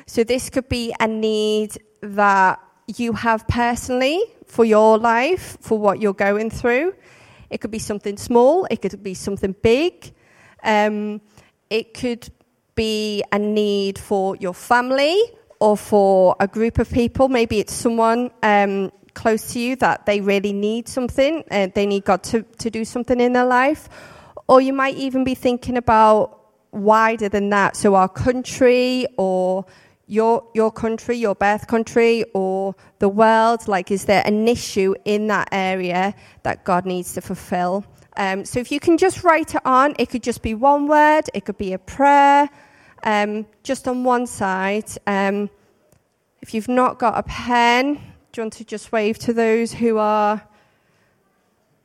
So 0.06 0.24
this 0.24 0.50
could 0.50 0.70
be 0.70 0.94
a 1.00 1.08
need 1.08 1.78
that 2.02 2.60
you 2.88 3.14
have 3.14 3.48
personally 3.48 4.24
for 4.46 4.64
your 4.64 4.98
life, 4.98 5.58
for 5.60 5.78
what 5.78 6.02
you're 6.02 6.14
going 6.14 6.50
through. 6.50 6.96
It 7.50 7.60
could 7.60 7.72
be 7.72 7.80
something 7.80 8.16
small, 8.16 8.66
it 8.72 8.82
could 8.82 9.04
be 9.04 9.14
something 9.14 9.56
big. 9.62 10.14
Um, 10.64 11.22
it 11.70 11.94
could 11.94 12.30
be 12.76 13.24
a 13.32 13.40
need 13.40 14.00
for 14.00 14.36
your 14.38 14.54
family 14.54 15.18
or 15.60 15.76
for 15.76 16.36
a 16.40 16.48
group 16.48 16.80
of 16.80 16.90
people. 16.90 17.28
Maybe 17.30 17.60
it's 17.60 17.74
someone 17.74 18.32
um, 18.42 18.92
close 19.14 19.54
to 19.54 19.60
you 19.60 19.76
that 19.78 20.06
they 20.06 20.22
really 20.22 20.54
need 20.54 20.88
something 20.88 21.44
and 21.50 21.74
they 21.74 21.86
need 21.86 22.06
God 22.06 22.24
to, 22.24 22.44
to 22.60 22.70
do 22.70 22.86
something 22.86 23.20
in 23.20 23.34
their 23.34 23.46
life. 23.46 23.90
Or 24.48 24.62
you 24.62 24.74
might 24.74 24.96
even 24.96 25.24
be 25.24 25.36
thinking 25.36 25.78
about 25.78 26.42
wider 26.72 27.30
than 27.30 27.50
that. 27.50 27.76
So, 27.76 27.96
our 27.96 28.10
country 28.10 29.06
or 29.18 29.66
your, 30.08 30.46
your 30.54 30.72
country, 30.72 31.18
your 31.18 31.36
birth 31.36 31.68
country, 31.68 32.26
or 32.34 32.76
the 33.00 33.10
world? 33.10 33.68
Like, 33.68 33.92
is 33.92 34.06
there 34.06 34.24
an 34.26 34.48
issue 34.48 34.94
in 35.06 35.28
that 35.28 35.50
area 35.52 36.14
that 36.44 36.66
God 36.66 36.86
needs 36.86 37.14
to 37.14 37.22
fulfill? 37.22 37.86
Um, 38.18 38.44
so, 38.44 38.60
if 38.60 38.72
you 38.72 38.80
can 38.80 38.98
just 38.98 39.24
write 39.24 39.56
it 39.56 39.62
on, 39.66 39.96
it 40.00 40.10
could 40.10 40.24
just 40.24 40.42
be 40.42 40.54
one 40.54 40.88
word, 40.88 41.30
it 41.34 41.46
could 41.46 41.58
be 41.58 41.74
a 41.74 41.80
prayer, 41.80 42.50
um, 43.04 43.46
just 43.64 43.88
on 43.88 44.04
one 44.04 44.28
side. 44.28 44.90
Um, 45.08 45.50
if 46.42 46.54
you've 46.54 46.68
not 46.68 47.00
got 47.00 47.18
a 47.18 47.24
pen, 47.24 48.11
do 48.32 48.40
you 48.40 48.44
want 48.46 48.54
to 48.54 48.64
just 48.64 48.92
wave 48.94 49.20
to 49.20 49.34
those 49.34 49.74
who 49.74 49.98
are 49.98 50.42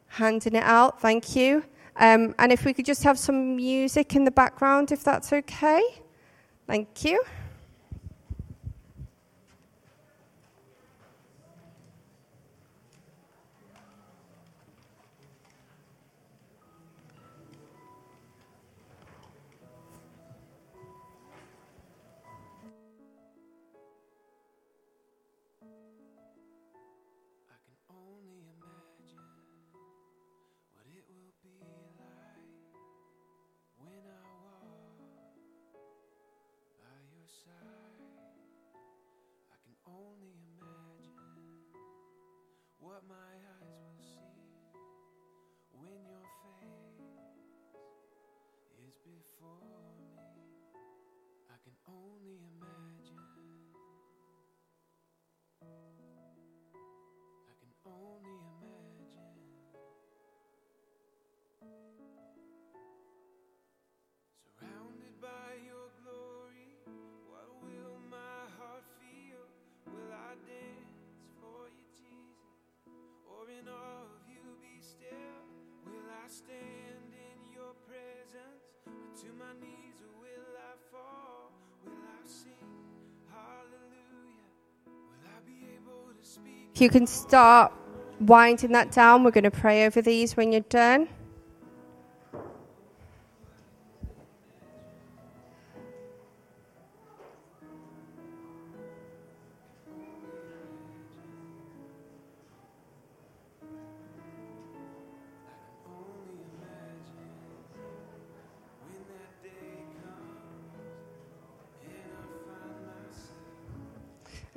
handing 0.07 0.55
it 0.55 0.63
out? 0.63 1.01
Thank 1.01 1.35
you. 1.35 1.65
Um, 1.97 2.35
and 2.39 2.53
if 2.53 2.65
we 2.65 2.73
could 2.73 2.85
just 2.85 3.03
have 3.03 3.19
some 3.19 3.57
music 3.57 4.15
in 4.15 4.25
the 4.25 4.31
background, 4.31 4.93
if 4.93 5.03
that's 5.03 5.33
okay. 5.33 5.83
Thank 6.69 7.05
you. 7.05 7.23
only 52.07 52.39
imagine. 52.55 53.19
I 57.51 57.55
can 57.59 57.73
only 57.85 58.39
imagine. 58.63 59.35
Surrounded 64.47 65.15
by 65.21 65.59
your 65.67 65.91
glory, 66.03 66.79
what 67.27 67.51
will 67.63 67.99
my 68.11 68.39
heart 68.59 68.87
feel? 69.03 69.43
Will 69.91 70.13
I 70.15 70.39
dance 70.47 71.27
for 71.41 71.67
you, 71.75 71.87
Jesus? 71.91 72.71
Or 73.27 73.51
in 73.51 73.67
awe 73.67 74.07
of 74.15 74.23
you 74.31 74.45
be 74.63 74.79
still? 74.79 75.43
Will 75.87 76.07
I 76.07 76.29
stand 76.29 77.11
in 77.11 77.39
your 77.51 77.75
presence 77.87 78.63
or 78.87 79.11
to 79.23 79.29
my 79.35 79.53
knees? 79.59 79.86
If 86.75 86.81
you 86.81 86.91
can 86.91 87.07
start 87.07 87.73
winding 88.21 88.73
that 88.73 88.93
down, 88.93 89.25
we're 89.25 89.31
going 89.31 89.45
to 89.45 89.51
pray 89.51 89.87
over 89.87 90.03
these 90.03 90.37
when 90.37 90.53
you're 90.53 90.61
done. 90.63 91.09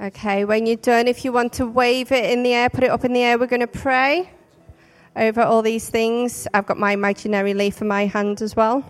Okay, 0.09 0.43
when 0.43 0.65
you're 0.65 0.75
done, 0.75 1.07
if 1.07 1.23
you 1.23 1.31
want 1.31 1.53
to 1.53 1.67
wave 1.67 2.11
it 2.11 2.31
in 2.31 2.41
the 2.41 2.51
air, 2.51 2.67
put 2.67 2.83
it 2.83 2.89
up 2.89 3.05
in 3.05 3.13
the 3.13 3.21
air, 3.21 3.37
we're 3.37 3.45
going 3.45 3.59
to 3.59 3.67
pray 3.67 4.27
over 5.15 5.43
all 5.43 5.61
these 5.61 5.87
things. 5.87 6.47
I've 6.51 6.65
got 6.65 6.79
my 6.79 6.93
imaginary 6.93 7.53
leaf 7.53 7.79
in 7.79 7.87
my 7.87 8.07
hand 8.07 8.41
as 8.41 8.55
well. 8.55 8.83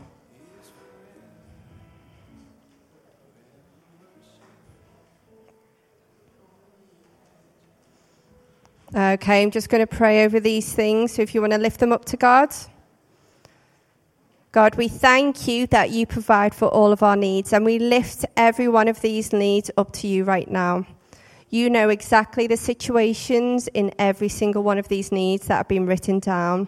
Okay, 8.96 9.44
I'm 9.44 9.52
just 9.52 9.68
going 9.68 9.86
to 9.86 9.94
pray 9.94 10.24
over 10.24 10.40
these 10.40 10.72
things. 10.72 11.16
So 11.16 11.22
if 11.22 11.36
you 11.36 11.42
want 11.42 11.52
to 11.52 11.60
lift 11.60 11.82
them 11.82 11.92
up 11.92 12.06
to 12.06 12.16
God. 12.16 12.56
God, 14.54 14.76
we 14.76 14.88
thank 14.88 15.50
you 15.50 15.68
that 15.68 15.90
you 15.90 16.06
provide 16.06 16.56
for 16.56 16.70
all 16.70 16.94
of 16.94 17.04
our 17.04 17.18
needs, 17.18 17.52
and 17.52 17.66
we 17.66 17.78
lift 17.78 18.24
every 18.38 18.70
one 18.70 18.88
of 18.88 19.02
these 19.02 19.34
needs 19.34 19.70
up 19.76 19.92
to 19.96 20.08
you 20.08 20.24
right 20.24 20.50
now. 20.50 20.86
You 21.50 21.70
know 21.70 21.90
exactly 21.90 22.46
the 22.46 22.58
situations 22.58 23.68
in 23.70 23.92
every 23.98 24.30
single 24.30 24.62
one 24.62 24.78
of 24.78 24.88
these 24.88 25.12
needs 25.12 25.48
that 25.48 25.58
have 25.58 25.68
been 25.68 25.88
written 25.88 26.20
down 26.20 26.68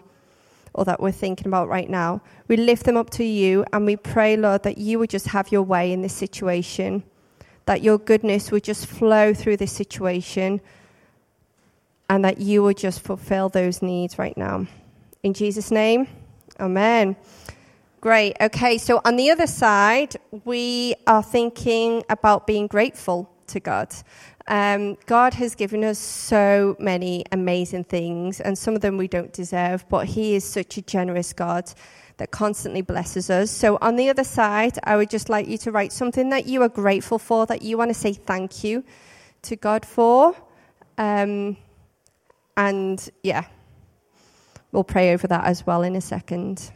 or 0.74 0.84
that 0.84 1.00
we're 1.00 1.12
thinking 1.12 1.46
about 1.46 1.68
right 1.68 1.88
now. 1.88 2.20
We 2.48 2.56
lift 2.56 2.84
them 2.84 2.96
up 2.96 3.10
to 3.10 3.24
you 3.24 3.64
and 3.72 3.86
we 3.86 3.96
pray, 3.96 4.36
Lord, 4.36 4.64
that 4.64 4.78
you 4.78 4.98
would 4.98 5.10
just 5.10 5.28
have 5.28 5.52
your 5.52 5.62
way 5.62 5.92
in 5.92 6.02
this 6.02 6.14
situation, 6.14 7.04
that 7.66 7.82
your 7.82 7.98
goodness 7.98 8.50
would 8.50 8.64
just 8.64 8.86
flow 8.86 9.34
through 9.34 9.58
this 9.58 9.72
situation, 9.72 10.60
and 12.08 12.24
that 12.24 12.38
you 12.38 12.62
would 12.62 12.76
just 12.76 13.00
fulfill 13.00 13.48
those 13.48 13.80
needs 13.80 14.18
right 14.18 14.36
now. 14.36 14.66
In 15.22 15.32
Jesus' 15.32 15.70
name, 15.70 16.08
amen. 16.58 17.16
Great. 18.00 18.36
Okay, 18.40 18.78
so 18.78 19.00
on 19.04 19.16
the 19.16 19.30
other 19.30 19.46
side, 19.46 20.16
we 20.44 20.94
are 21.06 21.22
thinking 21.22 22.02
about 22.10 22.46
being 22.46 22.66
grateful 22.66 23.30
to 23.46 23.60
God. 23.60 23.94
Um, 24.48 24.96
God 25.06 25.34
has 25.34 25.54
given 25.54 25.84
us 25.84 25.98
so 25.98 26.76
many 26.78 27.24
amazing 27.32 27.84
things, 27.84 28.40
and 28.40 28.58
some 28.58 28.74
of 28.74 28.80
them 28.80 28.96
we 28.96 29.08
don't 29.08 29.32
deserve, 29.32 29.84
but 29.88 30.06
He 30.06 30.34
is 30.34 30.44
such 30.44 30.76
a 30.78 30.82
generous 30.82 31.32
God 31.32 31.72
that 32.16 32.30
constantly 32.30 32.82
blesses 32.82 33.30
us. 33.30 33.50
So, 33.50 33.78
on 33.80 33.96
the 33.96 34.08
other 34.10 34.24
side, 34.24 34.78
I 34.84 34.96
would 34.96 35.10
just 35.10 35.28
like 35.28 35.48
you 35.48 35.58
to 35.58 35.72
write 35.72 35.92
something 35.92 36.30
that 36.30 36.46
you 36.46 36.62
are 36.62 36.68
grateful 36.68 37.18
for, 37.18 37.46
that 37.46 37.62
you 37.62 37.78
want 37.78 37.90
to 37.90 37.94
say 37.94 38.12
thank 38.12 38.64
you 38.64 38.84
to 39.42 39.56
God 39.56 39.86
for. 39.86 40.36
Um, 40.98 41.56
and 42.56 43.10
yeah, 43.22 43.44
we'll 44.72 44.84
pray 44.84 45.12
over 45.12 45.26
that 45.26 45.44
as 45.44 45.66
well 45.66 45.82
in 45.82 45.96
a 45.96 46.00
second. 46.00 46.70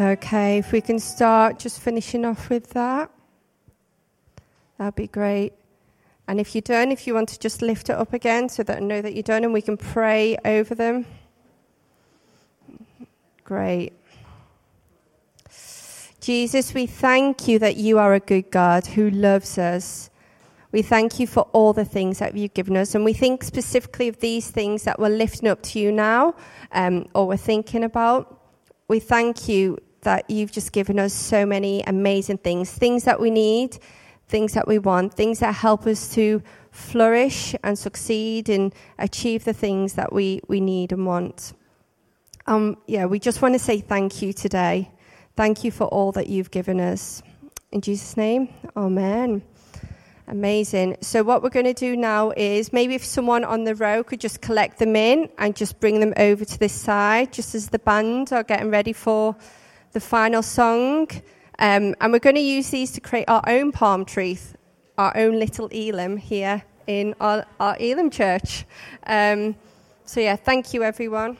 Okay, 0.00 0.58
if 0.58 0.72
we 0.72 0.80
can 0.80 0.98
start 0.98 1.60
just 1.60 1.78
finishing 1.78 2.24
off 2.24 2.50
with 2.50 2.70
that, 2.70 3.12
that'd 4.76 4.96
be 4.96 5.06
great. 5.06 5.52
And 6.26 6.40
if 6.40 6.56
you 6.56 6.62
don't, 6.62 6.90
if 6.90 7.06
you 7.06 7.14
want 7.14 7.28
to 7.28 7.38
just 7.38 7.62
lift 7.62 7.90
it 7.90 7.96
up 7.96 8.12
again 8.12 8.48
so 8.48 8.64
that 8.64 8.78
I 8.78 8.80
know 8.80 9.00
that 9.00 9.14
you're 9.14 9.22
done 9.22 9.44
and 9.44 9.52
we 9.52 9.62
can 9.62 9.76
pray 9.76 10.36
over 10.44 10.74
them. 10.74 11.06
Great. 13.44 13.92
Jesus, 16.20 16.74
we 16.74 16.86
thank 16.86 17.46
you 17.46 17.60
that 17.60 17.76
you 17.76 18.00
are 18.00 18.14
a 18.14 18.20
good 18.20 18.50
God 18.50 18.86
who 18.86 19.10
loves 19.10 19.58
us. 19.58 20.10
We 20.72 20.82
thank 20.82 21.20
you 21.20 21.28
for 21.28 21.42
all 21.52 21.72
the 21.72 21.84
things 21.84 22.18
that 22.18 22.36
you've 22.36 22.54
given 22.54 22.76
us. 22.76 22.96
And 22.96 23.04
we 23.04 23.12
think 23.12 23.44
specifically 23.44 24.08
of 24.08 24.18
these 24.18 24.50
things 24.50 24.82
that 24.82 24.98
we're 24.98 25.08
lifting 25.10 25.48
up 25.48 25.62
to 25.62 25.78
you 25.78 25.92
now 25.92 26.34
um, 26.72 27.06
or 27.14 27.28
we're 27.28 27.36
thinking 27.36 27.84
about 27.84 28.40
we 28.88 29.00
thank 29.00 29.48
you 29.48 29.78
that 30.04 30.30
you've 30.30 30.52
just 30.52 30.72
given 30.72 30.98
us 30.98 31.12
so 31.12 31.44
many 31.44 31.82
amazing 31.82 32.38
things 32.38 32.70
things 32.70 33.04
that 33.04 33.20
we 33.20 33.30
need, 33.30 33.78
things 34.28 34.52
that 34.52 34.66
we 34.66 34.78
want, 34.78 35.14
things 35.14 35.40
that 35.40 35.54
help 35.54 35.86
us 35.86 36.14
to 36.14 36.42
flourish 36.70 37.54
and 37.62 37.78
succeed 37.78 38.48
and 38.48 38.74
achieve 38.98 39.44
the 39.44 39.52
things 39.52 39.94
that 39.94 40.12
we, 40.12 40.40
we 40.48 40.60
need 40.60 40.92
and 40.92 41.06
want. 41.06 41.52
Um, 42.46 42.76
yeah, 42.86 43.06
we 43.06 43.18
just 43.18 43.40
want 43.42 43.54
to 43.54 43.58
say 43.58 43.80
thank 43.80 44.22
you 44.22 44.32
today. 44.32 44.90
Thank 45.36 45.64
you 45.64 45.70
for 45.70 45.84
all 45.84 46.12
that 46.12 46.28
you've 46.28 46.50
given 46.50 46.80
us. 46.80 47.22
In 47.72 47.80
Jesus' 47.80 48.16
name, 48.16 48.48
amen. 48.76 49.42
Amazing. 50.26 50.96
So, 51.00 51.22
what 51.22 51.42
we're 51.42 51.50
going 51.50 51.66
to 51.66 51.74
do 51.74 51.96
now 51.96 52.32
is 52.34 52.72
maybe 52.72 52.94
if 52.94 53.04
someone 53.04 53.44
on 53.44 53.64
the 53.64 53.74
row 53.74 54.02
could 54.02 54.20
just 54.20 54.40
collect 54.40 54.78
them 54.78 54.96
in 54.96 55.28
and 55.36 55.54
just 55.54 55.80
bring 55.80 56.00
them 56.00 56.14
over 56.16 56.44
to 56.44 56.58
this 56.58 56.72
side, 56.72 57.32
just 57.32 57.54
as 57.54 57.68
the 57.68 57.78
band 57.78 58.32
are 58.32 58.42
getting 58.42 58.70
ready 58.70 58.94
for 58.94 59.36
the 59.94 60.00
final 60.00 60.42
song. 60.42 61.08
Um, 61.58 61.94
and 62.00 62.12
we're 62.12 62.18
going 62.18 62.34
to 62.34 62.42
use 62.42 62.68
these 62.70 62.90
to 62.92 63.00
create 63.00 63.26
our 63.28 63.42
own 63.46 63.72
palm 63.72 64.04
tree, 64.04 64.38
our 64.98 65.16
own 65.16 65.38
little 65.38 65.68
Elim 65.68 66.16
here 66.16 66.64
in 66.86 67.14
our, 67.20 67.46
our 67.60 67.76
Elim 67.78 68.10
church. 68.10 68.66
Um, 69.06 69.54
so, 70.04 70.20
yeah, 70.20 70.36
thank 70.36 70.74
you, 70.74 70.82
everyone. 70.82 71.38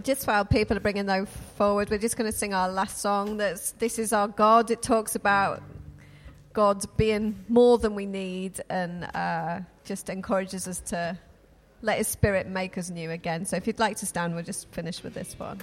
Just 0.00 0.26
while 0.26 0.44
people 0.44 0.76
are 0.76 0.80
bringing 0.80 1.06
those 1.06 1.28
forward, 1.56 1.90
we're 1.90 1.98
just 1.98 2.16
going 2.16 2.30
to 2.30 2.36
sing 2.36 2.54
our 2.54 2.68
last 2.68 2.98
song. 2.98 3.36
That's 3.36 3.72
"This 3.72 3.98
Is 3.98 4.12
Our 4.12 4.28
God." 4.28 4.70
It 4.70 4.82
talks 4.82 5.14
about 5.14 5.62
God 6.52 6.84
being 6.96 7.44
more 7.48 7.78
than 7.78 7.94
we 7.94 8.06
need, 8.06 8.60
and 8.68 9.04
uh, 9.14 9.60
just 9.84 10.08
encourages 10.10 10.66
us 10.66 10.80
to 10.86 11.16
let 11.82 11.98
His 11.98 12.08
Spirit 12.08 12.46
make 12.46 12.76
us 12.78 12.90
new 12.90 13.10
again. 13.10 13.44
So, 13.44 13.56
if 13.56 13.66
you'd 13.66 13.78
like 13.78 13.96
to 13.98 14.06
stand, 14.06 14.34
we'll 14.34 14.44
just 14.44 14.68
finish 14.68 15.02
with 15.02 15.14
this 15.14 15.38
one. 15.38 15.60